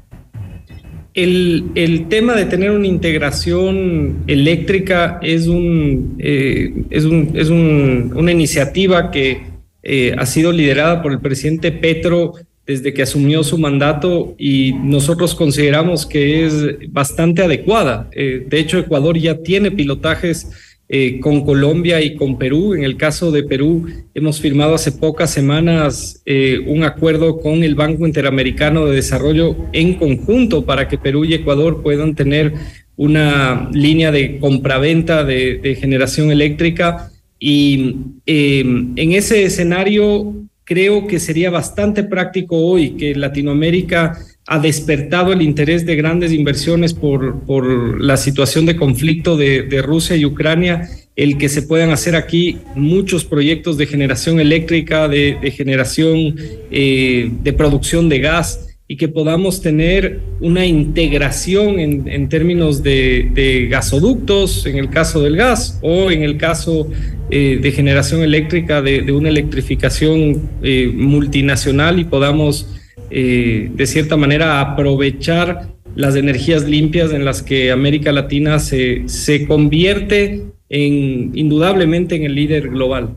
[1.23, 9.11] El, tema de tener una integración eléctrica es, un, eh, es, un, es una iniciativa
[9.11, 9.41] que
[9.83, 15.33] eh, ha sido liderada por el presidente Petro desde que asumió su mandato y nosotros
[15.33, 16.53] consideramos que es
[16.89, 18.07] bastante adecuada.
[18.11, 20.51] Eh, de hecho, Ecuador ya tiene pilotajes
[20.91, 22.73] eh, con Colombia y con Perú.
[22.73, 23.85] En el caso de Perú,
[24.15, 29.93] hemos firmado hace pocas semanas eh, un acuerdo con el Banco Interamericano de Desarrollo en
[29.93, 32.53] conjunto para que Perú y Ecuador puedan tener
[32.95, 37.11] una línea de compraventa de, de generación eléctrica.
[37.37, 40.33] Y eh, en ese escenario
[40.63, 44.17] creo que sería bastante práctico hoy que Latinoamérica
[44.51, 49.83] ha despertado el interés de grandes inversiones por, por la situación de conflicto de, de,
[49.83, 55.37] Rusia y Ucrania, el que se puedan hacer aquí muchos proyectos de generación eléctrica, de,
[55.39, 56.35] de generación
[56.71, 63.29] eh, de producción de gas y que podamos tener una integración en, en términos de,
[63.31, 66.89] de, gasoductos, en el caso del gas, o en el caso
[67.29, 72.65] eh, de generación eléctrica, de, una electrificación eh, multinacional y podamos
[73.09, 79.47] eh, de cierta manera aprovechar las energías limpias en las que América Latina se, se
[79.47, 83.09] convierte en indudablemente en el líder global.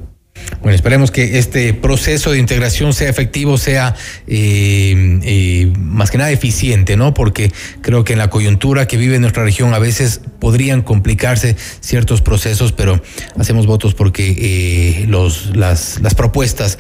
[0.61, 3.95] Bueno, esperemos que este proceso de integración sea efectivo, sea
[4.27, 7.15] eh, eh, más que nada eficiente, ¿no?
[7.15, 12.23] Porque creo que en la coyuntura que vive nuestra región a veces podrían complicarse ciertos
[12.23, 13.03] procesos, pero
[13.39, 16.79] hacemos votos porque eh, los, las, las propuestas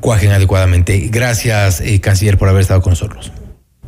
[0.00, 1.08] cuajen adecuadamente.
[1.10, 3.32] Gracias, canciller, por haber estado con nosotros.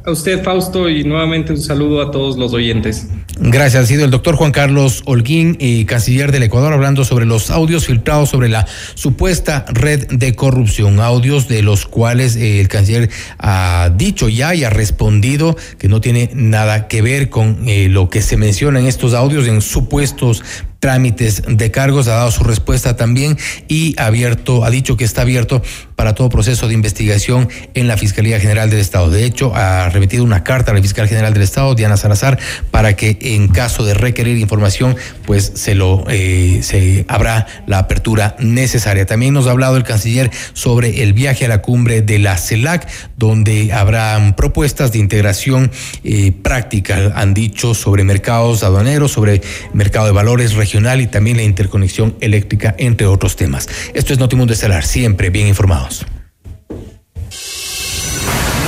[0.06, 3.08] A usted, Fausto, y nuevamente un saludo a todos los oyentes.
[3.38, 3.84] Gracias.
[3.84, 7.86] Ha sido el doctor Juan Carlos Holguín, y canciller del Ecuador, hablando sobre los audios
[7.86, 11.00] filtrados sobre la supuesta red de corrupción.
[11.00, 16.02] Audios de los cuales eh, el canciller ha dicho ya y ha respondido que no
[16.02, 20.42] tiene nada que ver con eh, lo que se menciona en estos audios en supuestos
[20.84, 23.38] trámites de cargos, ha dado su respuesta también
[23.68, 25.62] y abierto, ha dicho que está abierto
[25.96, 29.10] para todo proceso de investigación en la Fiscalía General del Estado.
[29.10, 32.38] De hecho, ha remitido una carta a la Fiscal General del Estado, Diana Salazar,
[32.70, 38.36] para que en caso de requerir información, pues se lo eh, se habrá la apertura
[38.38, 39.06] necesaria.
[39.06, 42.88] También nos ha hablado el canciller sobre el viaje a la cumbre de la CELAC,
[43.16, 45.70] donde habrán propuestas de integración
[46.02, 49.42] eh, práctica, han dicho sobre mercados aduaneros, sobre
[49.72, 53.68] mercado de valores regionales y también la interconexión eléctrica, entre otros temas.
[53.94, 55.46] Esto es Notimundo Estelar, siempre bien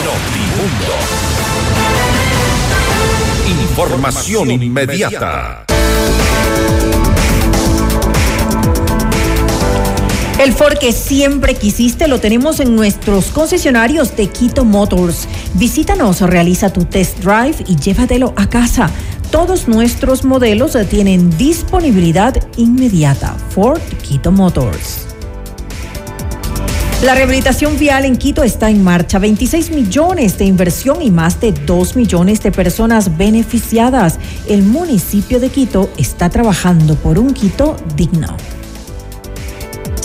[0.05, 0.95] Notimundo.
[3.71, 5.65] Información inmediata.
[10.39, 15.27] El Ford que siempre quisiste lo tenemos en nuestros concesionarios de Quito Motors.
[15.55, 18.91] Visítanos, realiza tu test drive y llévatelo a casa.
[19.31, 23.35] Todos nuestros modelos tienen disponibilidad inmediata.
[23.51, 25.16] Ford Quito Motors.
[27.03, 29.19] La rehabilitación vial en Quito está en marcha.
[29.19, 34.19] 26 millones de inversión y más de 2 millones de personas beneficiadas.
[34.49, 38.35] El municipio de Quito está trabajando por un Quito digno.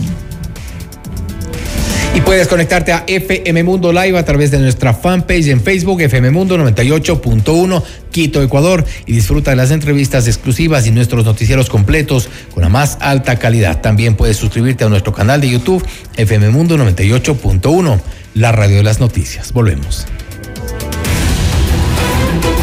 [2.15, 6.31] Y puedes conectarte a FM Mundo Live a través de nuestra fanpage en Facebook, FM
[6.31, 12.63] Mundo 98.1 Quito, Ecuador, y disfruta de las entrevistas exclusivas y nuestros noticieros completos con
[12.63, 13.81] la más alta calidad.
[13.81, 15.87] También puedes suscribirte a nuestro canal de YouTube,
[16.17, 18.01] FM Mundo 98.1,
[18.35, 19.53] la radio de las noticias.
[19.53, 20.07] Volvemos.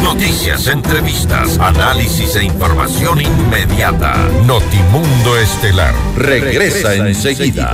[0.04, 4.16] Noticias, entrevistas, análisis e información inmediata.
[4.46, 7.74] Notimundo Estelar regresa, enseguida.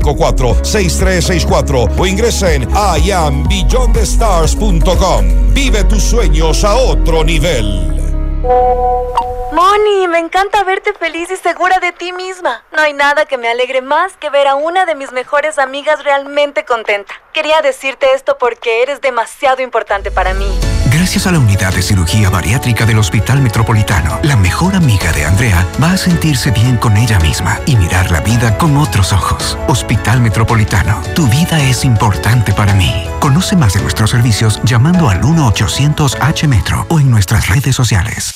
[0.00, 2.66] 6364 o ingresa en
[3.04, 5.52] iambeyondthestars.com.
[5.52, 7.98] Vive tus sueños a otro nivel.
[9.58, 12.62] Moni, me encanta verte feliz y segura de ti misma.
[12.76, 16.04] No hay nada que me alegre más que ver a una de mis mejores amigas
[16.04, 17.12] realmente contenta.
[17.32, 20.46] Quería decirte esto porque eres demasiado importante para mí.
[20.92, 25.66] Gracias a la unidad de cirugía bariátrica del Hospital Metropolitano, la mejor amiga de Andrea
[25.82, 29.58] va a sentirse bien con ella misma y mirar la vida con otros ojos.
[29.66, 33.08] Hospital Metropolitano, tu vida es importante para mí.
[33.18, 38.34] Conoce más de nuestros servicios llamando al 1-800-H-Metro o en nuestras redes sociales.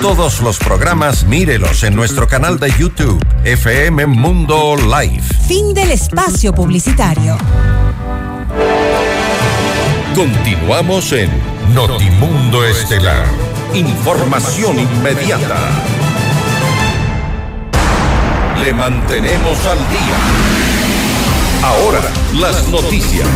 [0.00, 5.22] Todos los programas mírelos en nuestro canal de YouTube, FM Mundo Live.
[5.46, 7.36] Fin del espacio publicitario.
[10.14, 11.30] Continuamos en
[11.74, 13.26] Notimundo Estelar
[13.74, 15.68] Información inmediata.
[18.62, 20.16] Le mantenemos al día.
[21.62, 22.00] Ahora,
[22.34, 23.28] las noticias.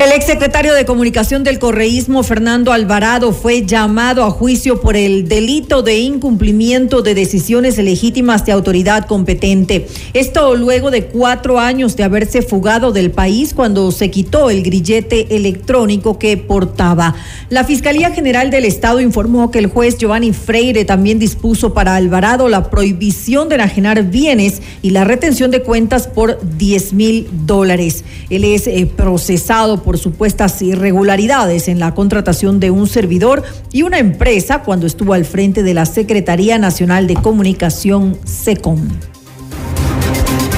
[0.00, 5.82] El exsecretario de Comunicación del Correísmo, Fernando Alvarado, fue llamado a juicio por el delito
[5.82, 9.88] de incumplimiento de decisiones legítimas de autoridad competente.
[10.14, 15.36] Esto luego de cuatro años de haberse fugado del país cuando se quitó el grillete
[15.36, 17.14] electrónico que portaba.
[17.50, 22.48] La Fiscalía General del Estado informó que el juez Giovanni Freire también dispuso para Alvarado
[22.48, 28.02] la prohibición de enajenar bienes y la retención de cuentas por 10 mil dólares.
[28.30, 33.82] Él es eh, procesado por por supuestas irregularidades en la contratación de un servidor y
[33.82, 38.86] una empresa cuando estuvo al frente de la Secretaría Nacional de Comunicación, SECOM.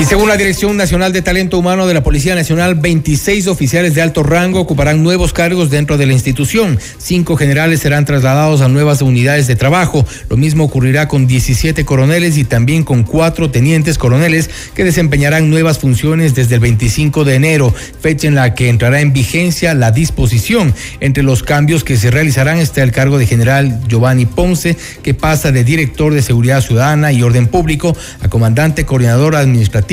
[0.03, 4.03] Y según la Dirección Nacional de Talento Humano de la Policía Nacional, 26 oficiales de
[4.03, 6.77] alto rango ocuparán nuevos cargos dentro de la institución.
[6.99, 10.05] Cinco generales serán trasladados a nuevas unidades de trabajo.
[10.29, 15.79] Lo mismo ocurrirá con 17 coroneles y también con cuatro tenientes coroneles que desempeñarán nuevas
[15.79, 20.75] funciones desde el 25 de enero, fecha en la que entrará en vigencia la disposición.
[20.99, 25.53] Entre los cambios que se realizarán está el cargo de general Giovanni Ponce, que pasa
[25.53, 29.92] de director de Seguridad Ciudadana y Orden Público a comandante coordinador administrativo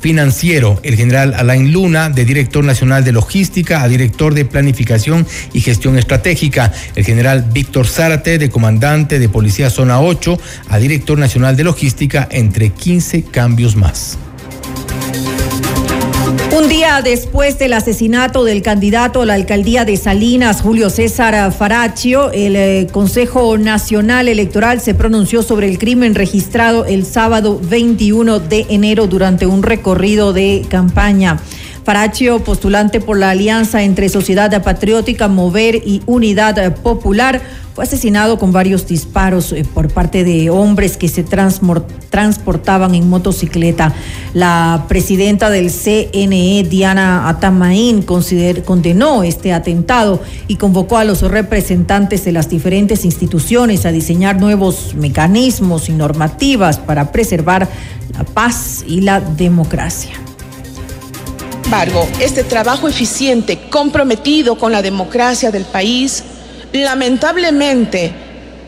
[0.00, 5.60] financiero, el general Alain Luna, de director nacional de logística a director de planificación y
[5.60, 11.56] gestión estratégica, el general Víctor Zárate, de comandante de Policía Zona 8 a director nacional
[11.56, 14.18] de logística, entre 15 cambios más.
[16.56, 22.30] Un día después del asesinato del candidato a la alcaldía de Salinas, Julio César Faracio,
[22.32, 28.64] el eh, Consejo Nacional Electoral se pronunció sobre el crimen registrado el sábado 21 de
[28.70, 31.40] enero durante un recorrido de campaña.
[31.86, 37.40] Faracio, postulante por la alianza entre Sociedad Patriótica, Mover y Unidad Popular,
[37.76, 43.94] fue asesinado con varios disparos eh, por parte de hombres que se transportaban en motocicleta.
[44.34, 52.32] La presidenta del CNE, Diana Atamaín, condenó este atentado y convocó a los representantes de
[52.32, 57.68] las diferentes instituciones a diseñar nuevos mecanismos y normativas para preservar
[58.12, 60.16] la paz y la democracia
[61.66, 66.22] embargo, este trabajo eficiente, comprometido con la democracia del país,
[66.72, 68.12] lamentablemente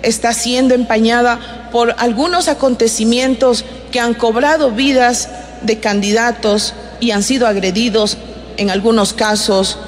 [0.02, 5.28] está siendo empañada por algunos acontecimientos que han cobrado vidas
[5.62, 8.18] de candidatos y han sido agredidos
[8.56, 9.78] en algunos casos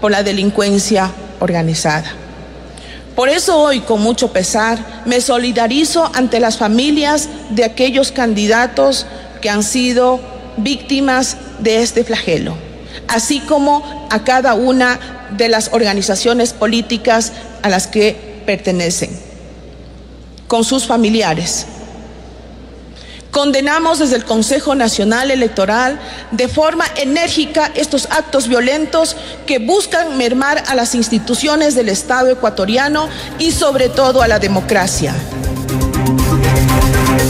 [0.00, 1.10] por la delincuencia
[1.40, 2.12] organizada.
[3.16, 9.06] Por eso hoy, con mucho pesar, me solidarizo ante las familias de aquellos candidatos
[9.40, 12.56] que han sido víctimas de este flagelo,
[13.08, 14.98] así como a cada una
[15.36, 17.32] de las organizaciones políticas
[17.62, 19.10] a las que pertenecen,
[20.48, 21.66] con sus familiares.
[23.30, 26.00] Condenamos desde el Consejo Nacional Electoral
[26.32, 33.08] de forma enérgica estos actos violentos que buscan mermar a las instituciones del Estado ecuatoriano
[33.38, 35.14] y sobre todo a la democracia.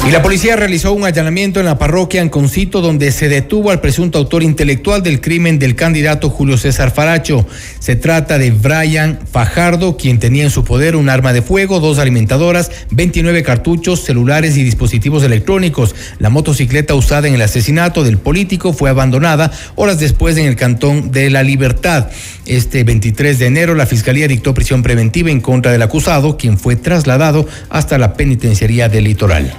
[0.06, 4.18] Y la policía realizó un allanamiento en la parroquia Anconcito donde se detuvo al presunto
[4.18, 7.46] autor intelectual del crimen del candidato Julio César Faracho.
[7.78, 11.98] Se trata de Brian Fajardo, quien tenía en su poder un arma de fuego, dos
[11.98, 15.94] alimentadoras, 29 cartuchos, celulares y dispositivos electrónicos.
[16.18, 21.12] La motocicleta usada en el asesinato del político fue abandonada horas después en el Cantón
[21.12, 22.08] de la Libertad.
[22.46, 26.74] Este 23 de enero la Fiscalía dictó prisión preventiva en contra del acusado, quien fue
[26.74, 29.54] trasladado hasta la penitenciaría del litoral.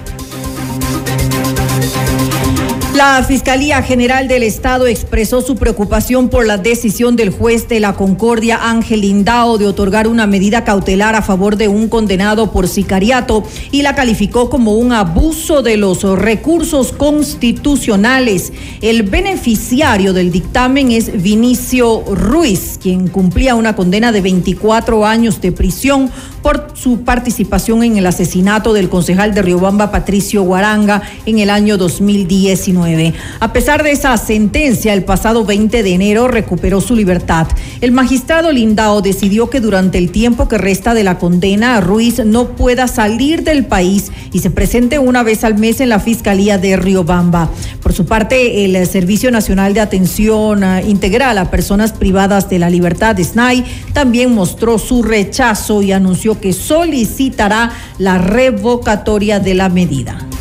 [3.02, 7.94] La Fiscalía General del Estado expresó su preocupación por la decisión del juez de la
[7.94, 13.42] Concordia, Ángel Lindao, de otorgar una medida cautelar a favor de un condenado por sicariato
[13.72, 18.52] y la calificó como un abuso de los recursos constitucionales.
[18.80, 25.50] El beneficiario del dictamen es Vinicio Ruiz, quien cumplía una condena de 24 años de
[25.50, 26.08] prisión
[26.40, 31.76] por su participación en el asesinato del concejal de Riobamba, Patricio Guaranga, en el año
[31.78, 32.91] 2019.
[33.40, 37.46] A pesar de esa sentencia, el pasado 20 de enero recuperó su libertad.
[37.80, 42.50] El magistrado Lindao decidió que durante el tiempo que resta de la condena, Ruiz no
[42.50, 46.76] pueda salir del país y se presente una vez al mes en la Fiscalía de
[46.76, 47.50] Riobamba.
[47.82, 52.70] Por su parte, el Servicio Nacional de Atención eh, Integral a Personas Privadas de la
[52.70, 60.31] Libertad, SNAI, también mostró su rechazo y anunció que solicitará la revocatoria de la medida.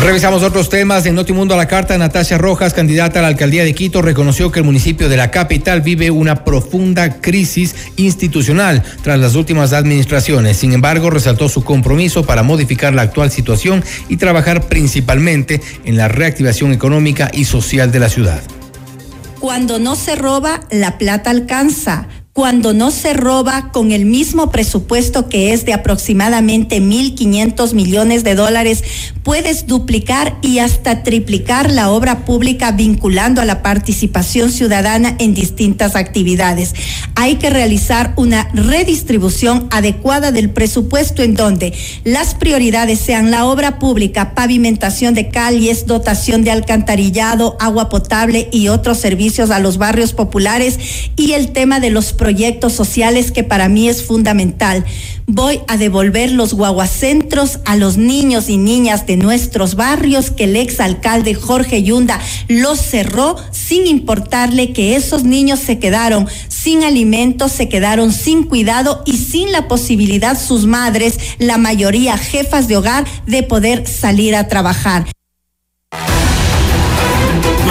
[0.00, 1.06] Revisamos otros temas.
[1.06, 4.60] En Notimundo a la Carta, Natasha Rojas, candidata a la alcaldía de Quito, reconoció que
[4.60, 10.56] el municipio de la capital vive una profunda crisis institucional tras las últimas administraciones.
[10.56, 16.06] Sin embargo, resaltó su compromiso para modificar la actual situación y trabajar principalmente en la
[16.06, 18.40] reactivación económica y social de la ciudad.
[19.40, 22.06] Cuando no se roba, la plata alcanza
[22.38, 28.36] cuando no se roba con el mismo presupuesto que es de aproximadamente 1.500 millones de
[28.36, 28.84] dólares,
[29.24, 35.96] puedes duplicar y hasta triplicar la obra pública vinculando a la participación ciudadana en distintas
[35.96, 36.76] actividades.
[37.16, 41.74] Hay que realizar una redistribución adecuada del presupuesto en donde
[42.04, 48.68] las prioridades sean la obra pública, pavimentación de calles, dotación de alcantarillado, agua potable y
[48.68, 50.78] otros servicios a los barrios populares
[51.16, 52.27] y el tema de los proyectos
[52.72, 54.84] sociales que para mí es fundamental.
[55.26, 60.56] Voy a devolver los guaguacentros a los niños y niñas de nuestros barrios que el
[60.56, 62.18] exalcalde Jorge Yunda
[62.48, 69.02] los cerró sin importarle que esos niños se quedaron sin alimentos, se quedaron sin cuidado
[69.04, 74.48] y sin la posibilidad sus madres, la mayoría jefas de hogar, de poder salir a
[74.48, 75.06] trabajar.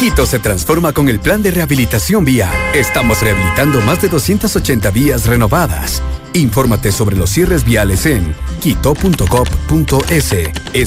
[0.00, 2.52] Quito se transforma con el plan de rehabilitación vía.
[2.74, 6.02] Estamos rehabilitando más de 280 vías renovadas.
[6.34, 10.34] Infórmate sobre los cierres viales en quito.gov.es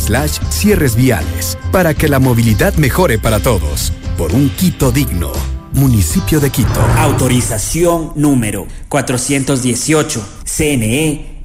[0.06, 3.92] slash cierres viales para que la movilidad mejore para todos.
[4.18, 5.32] Por un Quito digno.
[5.74, 6.82] Municipio de Quito.
[6.98, 10.24] Autorización número 418.
[10.46, 11.29] CNE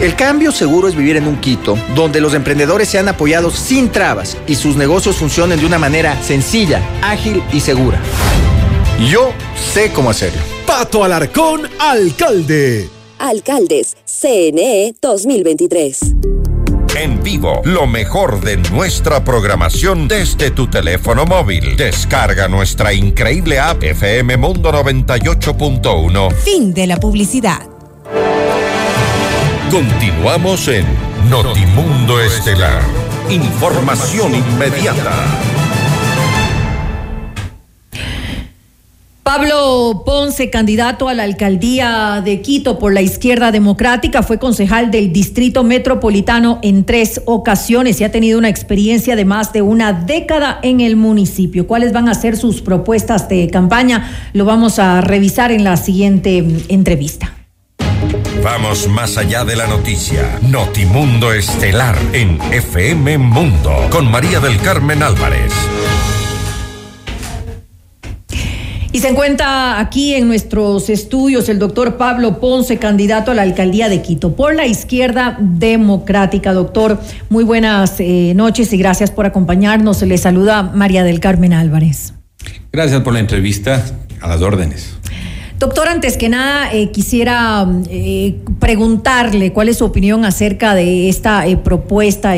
[0.00, 4.36] El cambio seguro es vivir en un Quito donde los emprendedores sean apoyados sin trabas
[4.46, 8.00] y sus negocios funcionen de una manera sencilla, ágil y segura.
[9.10, 9.32] Yo
[9.72, 10.40] sé cómo hacerlo.
[10.66, 12.88] Pato Alarcón, alcalde.
[13.18, 15.98] Alcaldes, CNE 2023.
[16.96, 21.76] En vivo, lo mejor de nuestra programación desde tu teléfono móvil.
[21.76, 26.32] Descarga nuestra increíble app FM Mundo 98.1.
[26.34, 27.62] Fin de la publicidad.
[29.70, 30.86] Continuamos en
[31.28, 32.80] Notimundo Estelar.
[33.28, 35.12] Información inmediata.
[39.22, 45.12] Pablo Ponce, candidato a la alcaldía de Quito por la izquierda democrática, fue concejal del
[45.12, 50.60] Distrito Metropolitano en tres ocasiones y ha tenido una experiencia de más de una década
[50.62, 51.66] en el municipio.
[51.66, 54.30] ¿Cuáles van a ser sus propuestas de campaña?
[54.32, 57.37] Lo vamos a revisar en la siguiente entrevista.
[58.42, 60.38] Vamos más allá de la noticia.
[60.42, 65.52] Notimundo Estelar en FM Mundo con María del Carmen Álvarez.
[68.92, 73.88] Y se encuentra aquí en nuestros estudios el doctor Pablo Ponce, candidato a la alcaldía
[73.88, 76.52] de Quito por la izquierda democrática.
[76.52, 76.98] Doctor,
[77.28, 80.00] muy buenas eh, noches y gracias por acompañarnos.
[80.02, 82.14] Le saluda María del Carmen Álvarez.
[82.72, 83.84] Gracias por la entrevista.
[84.20, 84.97] A las órdenes.
[85.58, 91.48] Doctor, antes que nada, eh, quisiera eh, preguntarle cuál es su opinión acerca de esta
[91.48, 92.34] eh, propuesta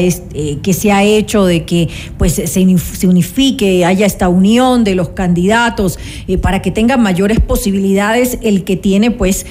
[0.62, 5.98] que se ha hecho de que pues se, unifique, haya esta unión de los candidatos
[6.40, 9.44] para que tengan mayores posibilidades el que tiene pues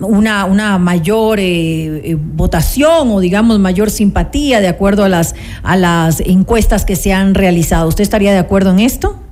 [0.00, 1.40] una, una mayor
[2.34, 7.34] votación o digamos mayor simpatía de acuerdo a las, a las encuestas que se han
[7.34, 7.88] realizado.
[7.88, 9.24] ¿Usted estaría de acuerdo en esto?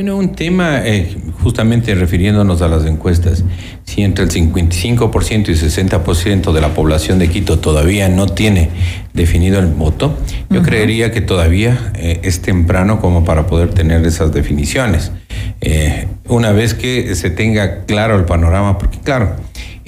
[0.00, 3.44] Bueno, un tema, eh, justamente refiriéndonos a las encuestas,
[3.84, 8.70] si entre el 55% y 60% de la población de Quito todavía no tiene
[9.12, 10.16] definido el voto,
[10.48, 15.12] yo creería que todavía eh, es temprano como para poder tener esas definiciones.
[15.60, 19.36] Eh, una vez que se tenga claro el panorama, porque claro,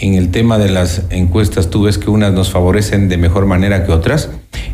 [0.03, 3.87] en el tema de las encuestas tú ves que unas nos favorecen de mejor manera
[3.87, 4.31] que otras,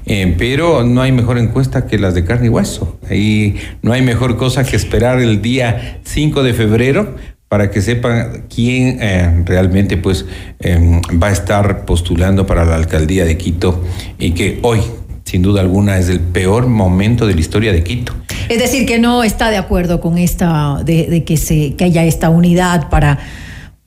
[0.06, 2.98] eh, pero no hay mejor encuesta que las de carne y hueso.
[3.10, 7.14] Ahí no hay mejor cosa que esperar el día 5 de febrero
[7.48, 10.24] para que sepan quién eh, realmente pues
[10.60, 13.84] em, va a estar postulando para la alcaldía de Quito
[14.18, 14.80] y que hoy,
[15.24, 18.14] sin duda alguna, es el peor momento de la historia de Quito.
[18.48, 22.04] Es decir, que no está de acuerdo con esta, de, de que, se, que haya
[22.04, 23.18] esta unidad para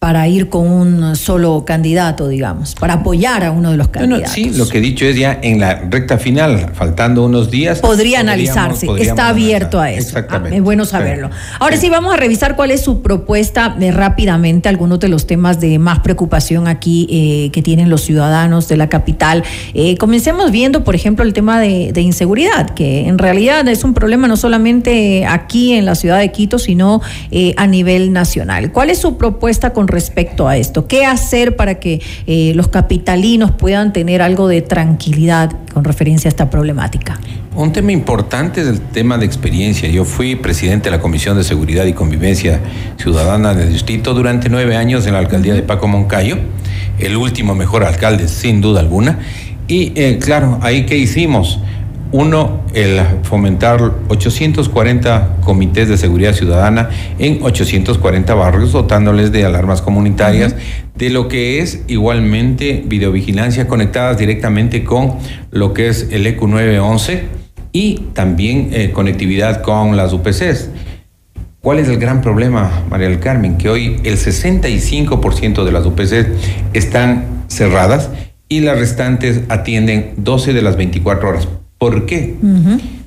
[0.02, 4.32] para ir con un solo candidato, digamos, para apoyar a uno de los candidatos.
[4.32, 7.82] sí, lo que he dicho es ya en la recta final, faltando unos días.
[7.82, 10.08] Podría analizarse, está abierto a eso.
[10.08, 10.56] Exactamente.
[10.56, 11.30] Ah, es bueno saberlo.
[11.60, 11.88] Ahora sí.
[11.92, 16.00] vamos a revisar cuál es su propuesta eh, rápidamente, algunos de los temas de más
[16.00, 19.44] preocupación aquí eh, que tienen los ciudadanos de la capital.
[19.76, 23.94] Eh, comencemos viendo, por ejemplo, el tema de, de, inseguridad, que en realidad es un
[23.94, 27.02] problema no solamente aquí en la ciudad de Quito, sino
[27.56, 28.72] a nivel nacional.
[28.72, 30.88] ¿Cuál es su propuesta con respecto a esto?
[30.88, 36.30] ¿Qué hacer para que eh, los capitalinos puedan tener algo de tranquilidad con referencia a
[36.30, 37.20] esta problemática?
[37.54, 39.90] Un tema importante es el tema de experiencia.
[39.90, 42.62] Yo fui presidente de la Comisión de Seguridad y Convivencia
[42.98, 46.38] Ciudadana del Distrito durante nueve años en la alcaldía de Paco Moncayo,
[46.98, 49.20] el último mejor alcalde sin duda alguna.
[49.68, 51.60] Y eh, claro, ahí qué hicimos?
[52.14, 56.90] Uno, el fomentar 840 comités de seguridad ciudadana
[57.20, 60.56] en 840 barrios, dotándoles de alarmas comunitarias,
[60.96, 65.16] de lo que es igualmente videovigilancia conectadas directamente con
[65.52, 67.24] lo que es el EQ 911
[67.72, 70.70] y también eh, conectividad con las UPCs.
[71.62, 73.58] ¿Cuál es el gran problema, María del Carmen?
[73.58, 76.26] Que hoy el 65% de las UPCs
[76.74, 78.10] están cerradas
[78.50, 81.48] y las restantes atienden 12 de las 24 horas.
[81.82, 82.36] ¿Por qué?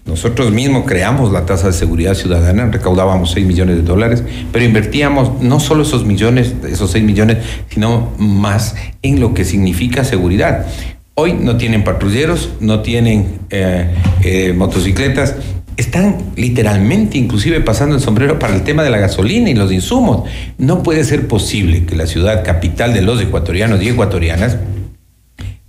[0.04, 5.40] Nosotros mismos creamos la tasa de seguridad ciudadana, recaudábamos 6 millones de dólares, pero invertíamos
[5.40, 7.36] no solo esos millones, esos 6 millones,
[7.68, 10.66] sino más en lo que significa seguridad.
[11.14, 13.94] Hoy no tienen patrulleros, no tienen eh,
[14.24, 15.36] eh, motocicletas,
[15.76, 20.28] están literalmente inclusive pasando el sombrero para el tema de la gasolina y los insumos.
[20.58, 24.56] No puede ser posible que la ciudad capital de los ecuatorianos y ecuatorianas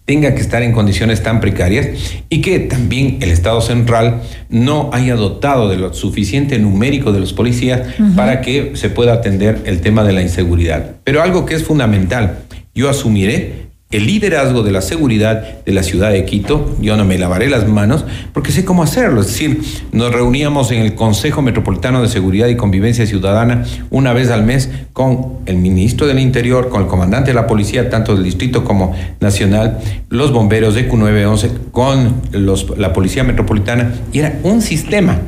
[0.05, 1.87] tenga que estar en condiciones tan precarias
[2.29, 7.33] y que también el Estado central no haya dotado de lo suficiente numérico de los
[7.33, 7.81] policías
[8.15, 10.97] para que se pueda atender el tema de la inseguridad.
[11.03, 12.39] Pero algo que es fundamental,
[12.75, 16.75] yo asumiré el liderazgo de la seguridad de la ciudad de Quito.
[16.81, 18.03] Yo no me lavaré las manos
[18.33, 19.21] porque sé cómo hacerlo.
[19.21, 24.31] Es decir, nos reuníamos en el Consejo Metropolitano de Seguridad y Convivencia Ciudadana una vez
[24.31, 28.23] al mes con el ministro del Interior, con el comandante de la policía, tanto del
[28.23, 29.79] distrito como nacional,
[30.09, 33.93] los bomberos de Q911, con los, la policía metropolitana.
[34.11, 35.19] Y era un sistema.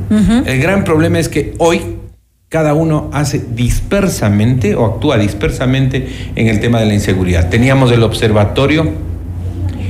[0.45, 1.96] El gran problema es que hoy
[2.49, 7.49] cada uno hace dispersamente o actúa dispersamente en el tema de la inseguridad.
[7.49, 8.89] Teníamos el Observatorio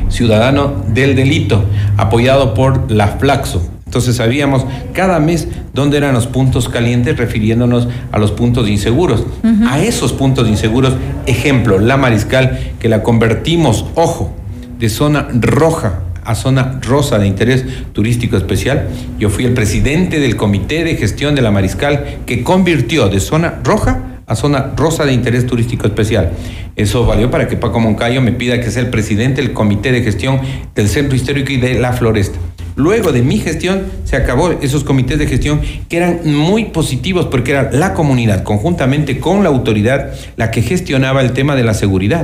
[0.09, 1.65] Ciudadano del Delito,
[1.97, 3.69] apoyado por la Flaxo.
[3.85, 9.23] Entonces sabíamos cada mes dónde eran los puntos calientes refiriéndonos a los puntos inseguros.
[9.69, 10.95] A esos puntos inseguros,
[11.27, 14.31] ejemplo, la Mariscal, que la convertimos, ojo,
[14.79, 18.89] de zona roja a zona rosa de interés turístico especial.
[19.17, 23.59] Yo fui el presidente del comité de gestión de la Mariscal que convirtió de zona
[23.63, 26.31] roja a zona rosa de interés turístico especial.
[26.75, 30.03] Eso valió para que Paco Moncayo me pida que sea el presidente del comité de
[30.03, 30.41] gestión
[30.75, 32.37] del centro histórico y de la floresta.
[32.75, 37.51] Luego de mi gestión se acabó esos comités de gestión que eran muy positivos porque
[37.51, 42.23] era la comunidad conjuntamente con la autoridad la que gestionaba el tema de la seguridad.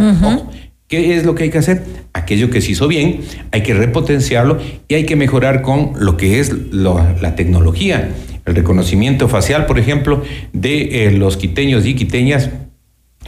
[0.94, 1.82] ¿Qué es lo que hay que hacer?
[2.14, 6.40] Aquello que se hizo bien, hay que repotenciarlo y hay que mejorar con lo que
[6.40, 8.12] es la tecnología.
[8.46, 10.22] El reconocimiento facial, por ejemplo,
[10.52, 12.52] de eh, los quiteños y quiteñas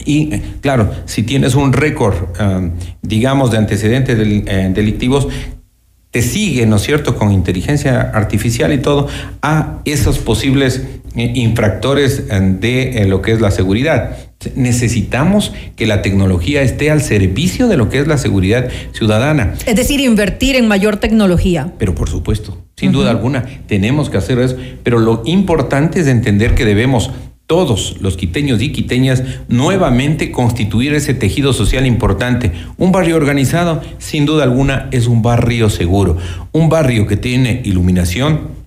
[0.06, 2.70] y eh, claro, si tienes un récord, ah,
[3.02, 5.28] digamos, de antecedentes eh, delictivos,
[6.12, 9.08] te sigue, ¿no es cierto?, con inteligencia artificial y todo,
[9.42, 10.84] a esos posibles
[11.16, 14.18] infractores de lo que es la seguridad.
[14.56, 19.54] Necesitamos que la tecnología esté al servicio de lo que es la seguridad ciudadana.
[19.66, 21.74] Es decir, invertir en mayor tecnología.
[21.78, 24.56] Pero por supuesto, sin duda alguna, tenemos que hacer eso.
[24.84, 27.12] Pero lo importante es entender que debemos
[27.48, 32.52] todos los quiteños y quiteñas nuevamente constituir ese tejido social importante.
[32.78, 36.18] Un barrio organizado, sin duda alguna, es un barrio seguro.
[36.52, 38.66] Un barrio que tiene iluminación,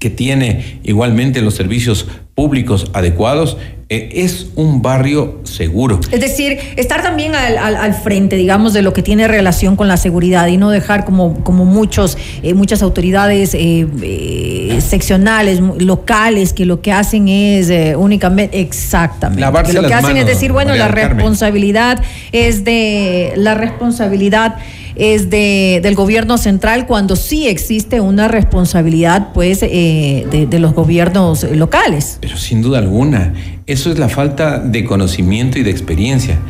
[0.00, 3.56] que tiene igualmente los servicios públicos adecuados,
[3.90, 5.98] eh, es un barrio seguro.
[6.10, 9.88] Es decir, estar también al, al, al, frente, digamos, de lo que tiene relación con
[9.88, 16.66] la seguridad y no dejar como, como muchos, eh, muchas autoridades eh, seccionales, locales, que
[16.66, 20.70] lo que hacen es únicamente, exactamente, Lavarse que lo que hacen manos, es decir, bueno,
[20.72, 21.16] María la Carmen.
[21.16, 22.02] responsabilidad
[22.32, 24.56] es de, la responsabilidad
[24.96, 30.74] es de, del gobierno central cuando sí existe una responsabilidad pues eh, de, de los
[30.74, 32.18] gobiernos locales.
[32.20, 33.32] Pero sin duda alguna,
[33.78, 36.40] eso es la falta de conocimiento y de experiencia.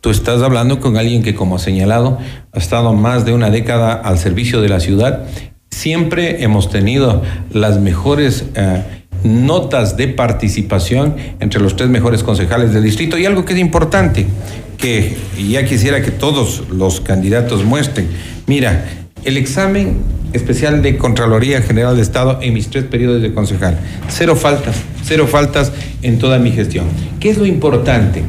[0.00, 2.16] Tú estás hablando con alguien que, como ha señalado,
[2.52, 5.26] ha estado más de una década al servicio de la ciudad.
[5.70, 7.20] Siempre hemos tenido
[7.52, 8.82] las mejores eh,
[9.24, 13.18] notas de participación entre los tres mejores concejales del distrito.
[13.18, 14.26] Y algo que es importante,
[14.78, 15.18] que
[15.50, 18.08] ya quisiera que todos los candidatos muestren.
[18.46, 18.86] Mira,
[19.24, 19.98] el examen
[20.32, 23.78] especial de Contraloría General de Estado en mis tres periodos de concejal.
[24.08, 25.72] Cero faltas, cero faltas
[26.02, 26.86] en toda mi gestión.
[27.18, 28.22] ¿Qué es lo importante?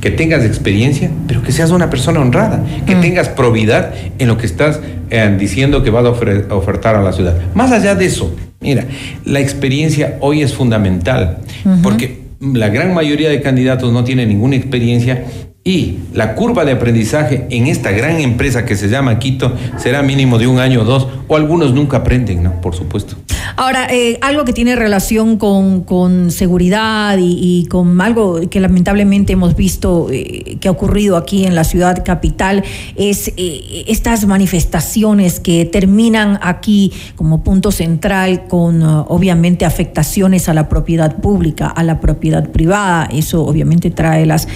[0.00, 3.00] Que tengas experiencia, pero que seas una persona honrada, que Mm.
[3.00, 6.10] tengas probidad en lo que estás eh, diciendo que vas a
[6.54, 7.34] ofertar a la ciudad.
[7.54, 8.84] Más allá de eso, mira,
[9.24, 11.38] la experiencia hoy es fundamental,
[11.82, 15.24] porque la gran mayoría de candidatos no tienen ninguna experiencia
[15.68, 20.38] y la curva de aprendizaje en esta gran empresa que se llama Quito será mínimo
[20.38, 22.58] de un año o dos, o algunos nunca aprenden, ¿no?
[22.62, 23.16] Por supuesto.
[23.56, 29.56] Ahora, eh, algo que tiene relación con, con seguridad y, con algo que lamentablemente hemos
[29.56, 32.62] visto eh, que ha ocurrido aquí en la ciudad capital
[32.96, 40.54] es eh, estas manifestaciones que terminan aquí como punto central con uh, obviamente afectaciones a
[40.54, 43.08] la propiedad pública, a la propiedad privada.
[43.12, 44.46] Eso obviamente trae las,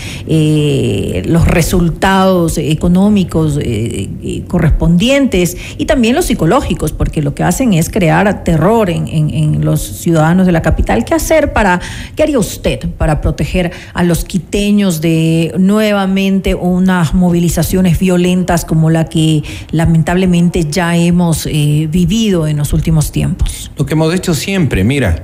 [1.26, 7.88] los resultados económicos eh, eh, correspondientes y también los psicológicos, porque lo que hacen es
[7.90, 11.04] crear terror en, en- los ciudadanos de la capital.
[11.04, 11.80] ¿Qué hacer para,
[12.16, 19.04] qué haría usted para proteger a los quiteños de nuevamente unas movilizaciones violentas como la
[19.04, 23.70] que lamentablemente ya hemos eh, vivido en los últimos tiempos?
[23.76, 25.22] Lo que hemos hecho siempre, mira,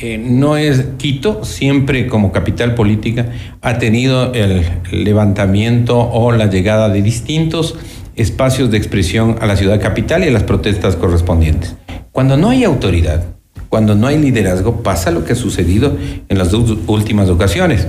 [0.00, 3.26] eh, no es Quito, siempre como capital política
[3.60, 7.76] ha tenido el levantamiento o la llegada de distintos
[8.16, 11.76] espacios de expresión a la ciudad capital y a las protestas correspondientes.
[12.12, 13.24] Cuando no hay autoridad,
[13.68, 15.96] cuando no hay liderazgo, pasa lo que ha sucedido
[16.28, 17.86] en las dos últimas ocasiones.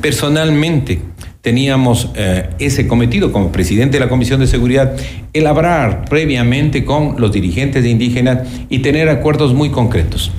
[0.00, 1.00] Personalmente,
[1.40, 4.94] teníamos eh, ese cometido como presidente de la Comisión de Seguridad,
[5.32, 10.32] el hablar previamente con los dirigentes indígenas y tener acuerdos muy concretos.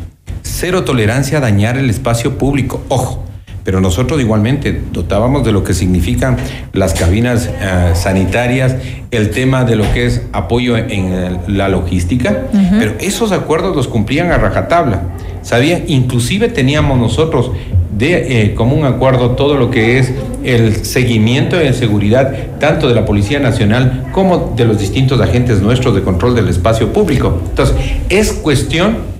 [0.66, 3.22] Cero tolerancia a dañar el espacio público, ojo.
[3.66, 6.38] Pero nosotros igualmente dotábamos de lo que significan
[6.72, 8.78] las cabinas eh, sanitarias,
[9.12, 12.44] el tema de lo que es apoyo en eh, la logística,
[12.80, 15.02] pero esos acuerdos los cumplían a rajatabla.
[15.42, 15.84] ¿Sabían?
[15.88, 17.52] Inclusive teníamos nosotros
[17.98, 20.14] de eh, común acuerdo todo lo que es
[20.46, 25.94] el seguimiento de seguridad tanto de la Policía Nacional como de los distintos agentes nuestros
[25.94, 27.42] de control del espacio público.
[27.50, 27.76] Entonces,
[28.08, 29.12] es cuestión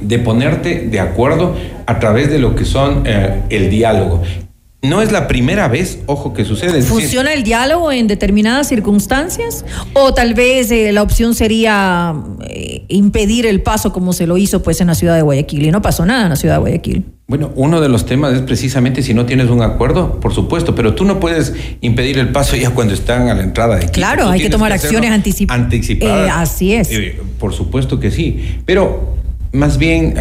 [0.00, 1.54] de ponerte de acuerdo
[1.86, 4.22] a través de lo que son eh, el diálogo.
[4.82, 6.72] No es la primera vez, ojo, que sucede.
[6.74, 9.64] decir, ¿Funciona el diálogo en determinadas circunstancias?
[9.94, 12.14] ¿O tal vez eh, la opción sería
[12.46, 15.64] eh, impedir el paso como se lo hizo pues en la ciudad de Guayaquil?
[15.64, 17.04] Y no pasó nada en la ciudad de Guayaquil.
[17.26, 20.92] Bueno, uno de los temas es precisamente si no tienes un acuerdo, por supuesto, pero
[20.94, 23.92] tú no puedes impedir el paso ya cuando están a la entrada de Quito.
[23.92, 26.28] Claro, Tú hay que tomar acciones anticip- anticipadas.
[26.28, 26.90] Eh, así es.
[27.38, 29.14] Por supuesto que sí, pero
[29.54, 30.14] más bien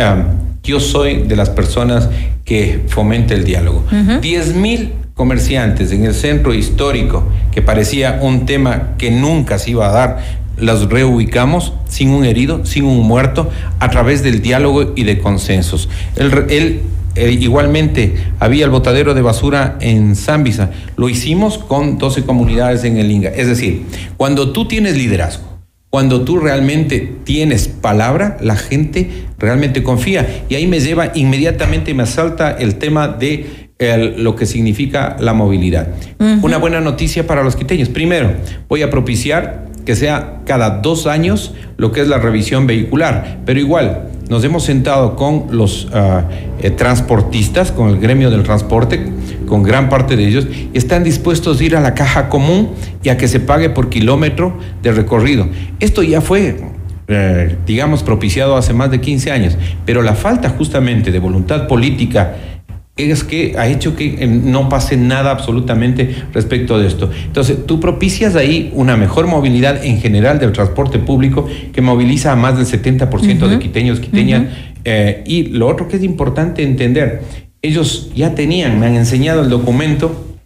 [0.63, 2.09] yo soy de las personas
[2.45, 3.83] que fomenta el diálogo.
[3.87, 4.21] Ujú.
[4.21, 9.87] 10 mil comerciantes en el centro histórico, que parecía un tema que nunca se iba
[9.87, 13.49] a dar, los reubicamos sin un herido, sin un muerto,
[13.79, 15.89] a través del diálogo y de consensos.
[16.15, 16.81] El, el,
[17.15, 22.97] eh, igualmente había el botadero de basura en Zambisa, lo hicimos con 12 comunidades en
[22.97, 23.29] el Inga.
[23.29, 23.85] Es decir,
[24.17, 25.52] cuando tú tienes liderazgo,
[25.93, 30.43] cuando tú realmente tienes palabra, la gente realmente confía.
[30.49, 35.33] Y ahí me lleva inmediatamente, me asalta el tema de el- lo que significa la
[35.33, 35.89] movilidad.
[36.41, 37.89] Una buena noticia para los quiteños.
[37.89, 38.31] Primero,
[38.67, 43.41] voy a propiciar que sea cada dos años lo que es la revisión vehicular.
[43.45, 46.23] Pero igual, nos hemos sentado con los ah,
[46.59, 49.11] eh, transportistas, con el gremio del transporte,
[49.47, 52.71] con gran parte de ellos, están dispuestos a ir a la caja común
[53.03, 55.47] y a que se pague por kilómetro de recorrido.
[55.79, 56.57] Esto ya fue,
[57.07, 62.35] eh, digamos, propiciado hace más de 15 años, pero la falta justamente de voluntad política
[62.95, 67.09] es que ha hecho que eh, no pase nada absolutamente respecto de esto.
[67.25, 72.35] Entonces, tú propicias ahí una mejor movilidad en general del transporte público que moviliza a
[72.35, 74.43] más del 70% de quiteños, quiteñas
[74.85, 77.21] Eh, y lo otro que es importante entender,
[77.63, 80.37] ellos ya tenían, me han enseñado el documento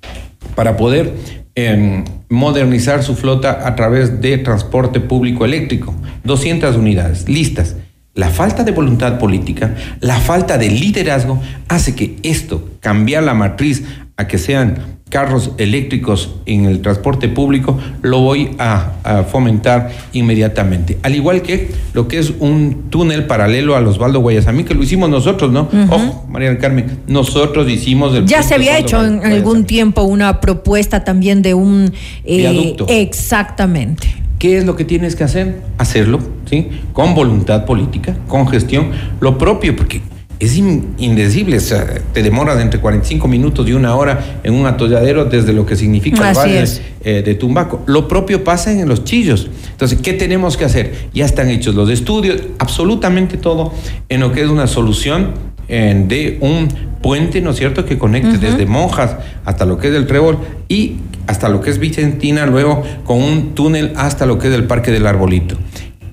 [0.55, 1.13] para poder
[1.55, 5.95] eh, modernizar su flota a través de transporte público eléctrico.
[6.23, 7.75] 200 unidades listas.
[8.13, 13.83] La falta de voluntad política, la falta de liderazgo hace que esto, cambiar la matriz
[14.15, 20.97] a que sean carros eléctricos en el transporte público, lo voy a, a, fomentar inmediatamente.
[21.01, 24.83] Al igual que lo que es un túnel paralelo a los Osvaldo Guayasamín, que lo
[24.83, 25.69] hicimos nosotros, ¿no?
[25.71, 25.91] Uh -huh.
[25.91, 30.39] Ojo, María del Carmen, nosotros hicimos el Ya se había hecho en algún tiempo una
[30.39, 31.93] propuesta también de un
[32.23, 32.85] eh, viaducto.
[32.89, 34.07] Exactamente.
[34.39, 35.61] ¿Qué es lo que tienes que hacer?
[35.79, 36.67] Hacerlo, ¿sí?
[36.93, 40.01] Con voluntad política, con gestión, lo propio, porque
[40.39, 44.65] es in, indecible, o sea, te demoras entre 45 minutos y una hora en un
[44.67, 47.81] atolladero desde lo que significa Así el valle eh, de Tumbaco.
[47.87, 49.49] Lo propio pasa en los chillos.
[49.71, 50.93] Entonces, ¿qué tenemos que hacer?
[51.13, 53.73] Ya están hechos los estudios, absolutamente todo
[54.09, 55.31] en lo que es una solución
[55.69, 56.67] eh, de un
[57.01, 58.39] puente, ¿no es cierto?, que conecte uh -huh.
[58.39, 60.37] desde Monjas hasta lo que es el Trébol
[60.69, 60.97] y
[61.27, 64.91] hasta lo que es Vicentina, luego con un túnel hasta lo que es el Parque
[64.91, 65.57] del Arbolito.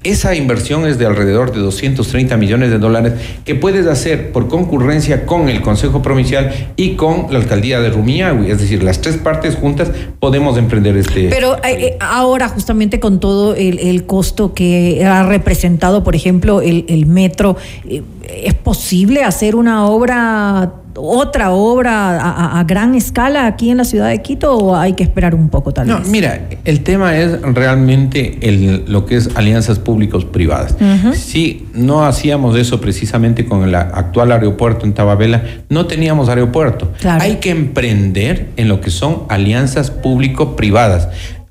[0.04, 3.14] Esa inversión es de alrededor de 230 millones de dólares
[3.46, 8.50] que puedes hacer por concurrencia con el Consejo Provincial y con la Alcaldía de Rumiñahui.
[8.50, 9.90] Es decir, las tres partes juntas
[10.20, 11.30] podemos emprender este...
[11.30, 16.84] Pero eh, ahora justamente con todo el, el, costo que ha representado, por ejemplo, el,
[16.88, 17.56] el metro,
[17.88, 23.84] eh, ¿es posible hacer una obra otra obra a, a, gran escala aquí en la
[23.84, 26.08] ciudad de Quito o hay que esperar un poco tal no, vez?
[26.08, 30.76] Mira, el tema es realmente el, lo que es alianzas públicos privadas.
[30.80, 31.14] Uh -huh.
[31.14, 36.92] Si no hacíamos eso precisamente con el actual aeropuerto en Tababela, no teníamos aeropuerto.
[37.00, 37.22] Claro.
[37.22, 41.08] Hay que emprender en lo que son alianzas público-privadas.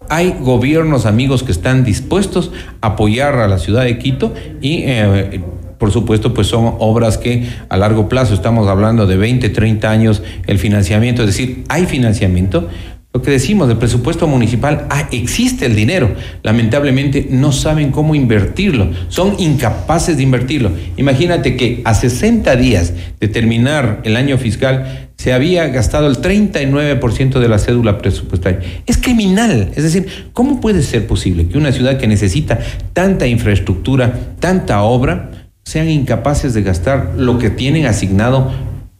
[0.09, 2.51] Hay gobiernos amigos que están dispuestos
[2.81, 5.41] a apoyar a la ciudad de Quito y eh,
[5.83, 10.23] por supuesto, pues son obras que a largo plazo, estamos hablando de 20, 30 años
[10.47, 12.69] el financiamiento, es decir, hay financiamiento.
[13.11, 16.15] Lo que decimos del presupuesto municipal, ah, existe el dinero.
[16.41, 20.71] Lamentablemente no saben cómo invertirlo, son incapaces de invertirlo.
[20.95, 27.39] Imagínate que a 60 días de terminar el año fiscal se había gastado el 39%
[27.39, 28.61] de la cédula presupuestaria.
[28.85, 29.73] Es criminal.
[29.75, 32.57] Es decir, ¿cómo puede ser posible que una ciudad que necesita
[32.93, 35.32] tanta infraestructura, tanta obra,
[35.63, 38.51] sean incapaces de gastar lo que tienen asignado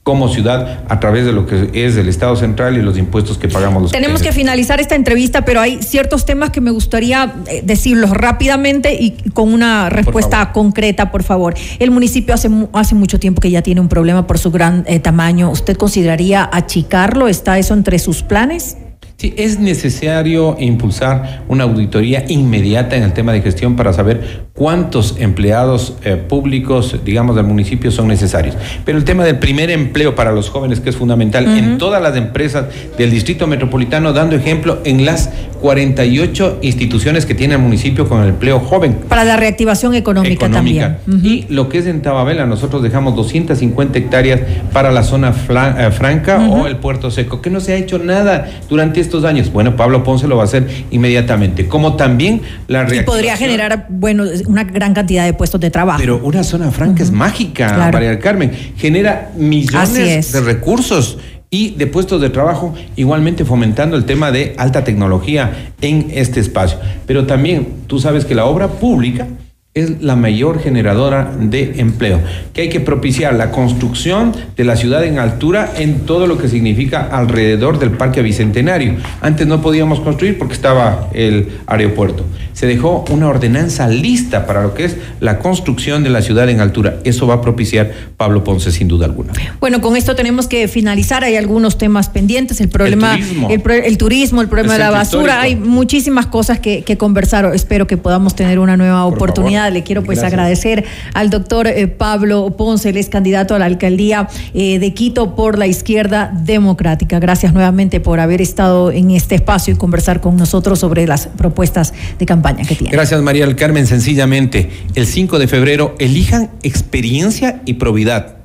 [0.03, 3.47] como ciudad a través de lo que es el Estado central y los impuestos que
[3.47, 7.61] pagamos los Tenemos que finalizar esta entrevista, pero hay ciertos temas que me gustaría eh,
[7.63, 11.53] decirlos rápidamente y con una respuesta por concreta, por favor.
[11.79, 14.99] El municipio hace, hace mucho tiempo que ya tiene un problema por su gran eh,
[14.99, 15.49] tamaño.
[15.49, 17.29] ¿Usted consideraría achicarlo?
[17.29, 18.75] ¿Está eso entre sus planes?
[19.23, 25.15] Sí, es necesario impulsar una auditoría inmediata en el tema de gestión para saber cuántos
[25.17, 28.57] empleados eh, públicos, digamos, del municipio son necesarios.
[28.83, 31.57] Pero el tema del primer empleo para los jóvenes, que es fundamental uh -huh.
[31.57, 32.65] en todas las empresas
[32.97, 35.29] del Distrito Metropolitano, dando ejemplo en las
[35.63, 38.97] 48 instituciones que tiene el municipio con el empleo joven.
[39.07, 40.97] Para la reactivación económica, económica.
[41.05, 41.21] también.
[41.21, 41.47] Uh -huh.
[41.49, 44.41] Y lo que es en Tababela, nosotros dejamos 250 hectáreas
[44.73, 46.63] para la zona eh, franca uh -huh.
[46.63, 49.53] o el puerto seco, que no se ha hecho nada durante estos años.
[49.53, 53.03] Bueno, Pablo Ponce lo va a hacer inmediatamente, como también la reactivación.
[53.03, 55.99] Y podría generar, bueno, una gran cantidad de puestos de trabajo.
[56.01, 57.07] Pero una zona franca uh -huh.
[57.07, 57.93] es mágica, claro.
[57.93, 58.51] María del Carmen.
[58.75, 61.19] Genera millones de recursos
[61.53, 66.79] y de puestos de trabajo, igualmente fomentando el tema de alta tecnología en este espacio.
[67.05, 69.27] Pero también tú sabes que la obra pública
[69.75, 72.21] es la mayor generadora de empleo,
[72.53, 76.47] que hay que propiciar la construcción de la ciudad en altura en todo lo que
[76.47, 78.95] significa alrededor del Parque Bicentenario.
[79.21, 82.25] Antes no podíamos construir porque estaba el aeropuerto.
[82.53, 86.59] Se dejó una ordenanza lista para lo que es la construcción de la ciudad en
[86.59, 86.99] altura.
[87.03, 89.33] Eso va a propiciar Pablo Ponce sin duda alguna.
[89.59, 91.23] Bueno, con esto tenemos que finalizar.
[91.23, 94.85] Hay algunos temas pendientes, el problema, el turismo, el, el, turismo, el problema el de
[94.85, 95.47] la basura.
[95.47, 95.63] Histórico.
[95.63, 97.49] Hay muchísimas cosas que, que, conversar.
[97.55, 99.63] Espero que podamos tener una nueva Por oportunidad.
[99.63, 99.73] Favor.
[99.73, 100.33] Le quiero pues Gracias.
[100.33, 105.35] agradecer al doctor eh, Pablo Ponce, él es candidato a la alcaldía eh, de Quito
[105.35, 107.19] por la izquierda democrática.
[107.19, 111.93] Gracias nuevamente por haber estado en este espacio y conversar con nosotros sobre las propuestas
[112.19, 112.91] de campaña que tiene.
[112.91, 113.87] Gracias María del Carmen.
[113.87, 118.37] Sencillamente, el 5 de febrero elijan experiencia y probidad.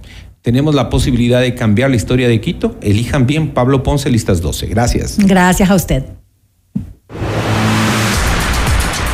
[0.43, 2.79] Tenemos la posibilidad de cambiar la historia de Quito.
[2.81, 4.67] Elijan bien Pablo Ponce, listas 12.
[4.67, 5.17] Gracias.
[5.19, 6.05] Gracias a usted.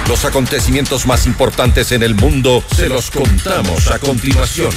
[0.08, 4.70] Los acontecimientos más importantes en el mundo se los contamos a continuación.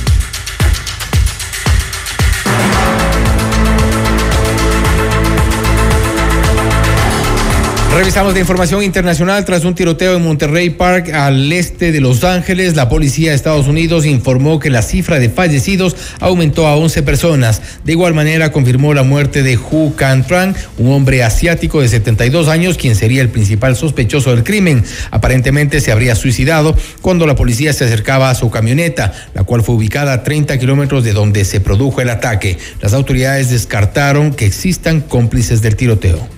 [7.93, 9.43] Revisamos de información internacional.
[9.43, 13.67] Tras un tiroteo en Monterrey Park, al este de Los Ángeles, la policía de Estados
[13.67, 17.61] Unidos informó que la cifra de fallecidos aumentó a 11 personas.
[17.85, 22.49] De igual manera, confirmó la muerte de Hu Can Tran, un hombre asiático de 72
[22.49, 24.83] años, quien sería el principal sospechoso del crimen.
[25.09, 29.73] Aparentemente se habría suicidado cuando la policía se acercaba a su camioneta, la cual fue
[29.73, 32.57] ubicada a 30 kilómetros de donde se produjo el ataque.
[32.79, 36.36] Las autoridades descartaron que existan cómplices del tiroteo.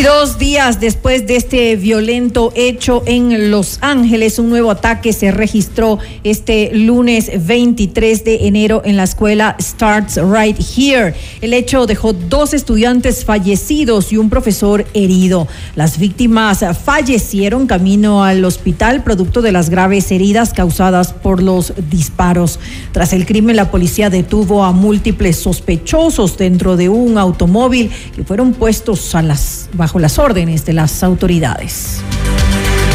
[0.00, 5.30] Y dos días después de este violento hecho en Los Ángeles, un nuevo ataque se
[5.30, 11.14] registró este lunes 23 de enero en la escuela Starts Right Here.
[11.42, 15.46] El hecho dejó dos estudiantes fallecidos y un profesor herido.
[15.76, 22.58] Las víctimas fallecieron camino al hospital producto de las graves heridas causadas por los disparos.
[22.92, 28.54] Tras el crimen, la policía detuvo a múltiples sospechosos dentro de un automóvil que fueron
[28.54, 32.00] puestos a las bajo las órdenes de las autoridades.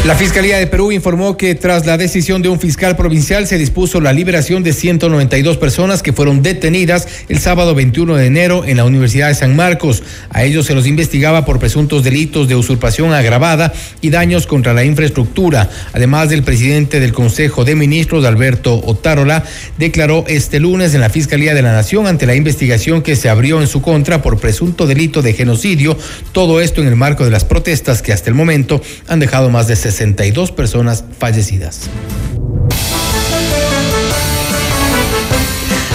[0.06, 4.00] La Fiscalía de Perú informó que tras la decisión de un fiscal provincial se dispuso
[4.00, 8.84] la liberación de 192 personas que fueron detenidas el sábado 21 de enero en la
[8.84, 10.04] Universidad de San Marcos.
[10.30, 14.84] A ellos se los investigaba por presuntos delitos de usurpación agravada y daños contra la
[14.84, 15.68] infraestructura.
[15.92, 19.42] Además, del presidente del Consejo de Ministros, Alberto Otárola,
[19.76, 23.60] declaró este lunes en la Fiscalía de la Nación ante la investigación que se abrió
[23.60, 25.98] en su contra por presunto delito de genocidio.
[26.30, 29.66] Todo esto en el marco de las protestas que hasta el momento han dejado más
[29.66, 31.88] de 60 62 personas fallecidas.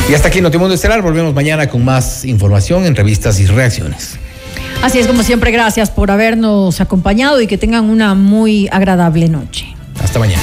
[0.10, 1.02] Y hasta aquí Notimundo Estelar.
[1.02, 4.18] Volvemos mañana con más información, entrevistas y reacciones.
[4.82, 9.68] Así es, como siempre, gracias por habernos acompañado y que tengan una muy agradable noche.
[10.04, 10.42] Hasta mañana.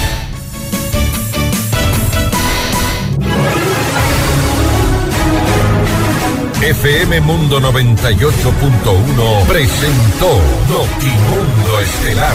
[6.62, 12.34] FM Mundo 98.1 presentó Notimundo Estelar.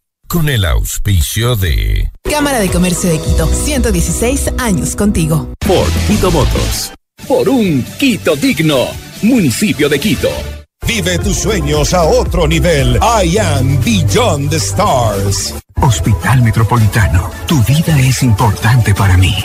[0.31, 2.09] Con el auspicio de...
[2.23, 5.49] Cámara de Comercio de Quito, 116 años contigo.
[5.59, 6.93] Por Quito Motos.
[7.27, 8.77] Por un Quito digno
[9.23, 10.29] municipio de Quito.
[10.87, 12.97] Vive tus sueños a otro nivel.
[13.01, 15.53] I am Beyond the Stars.
[15.81, 17.29] Hospital Metropolitano.
[17.45, 19.35] Tu vida es importante para mí.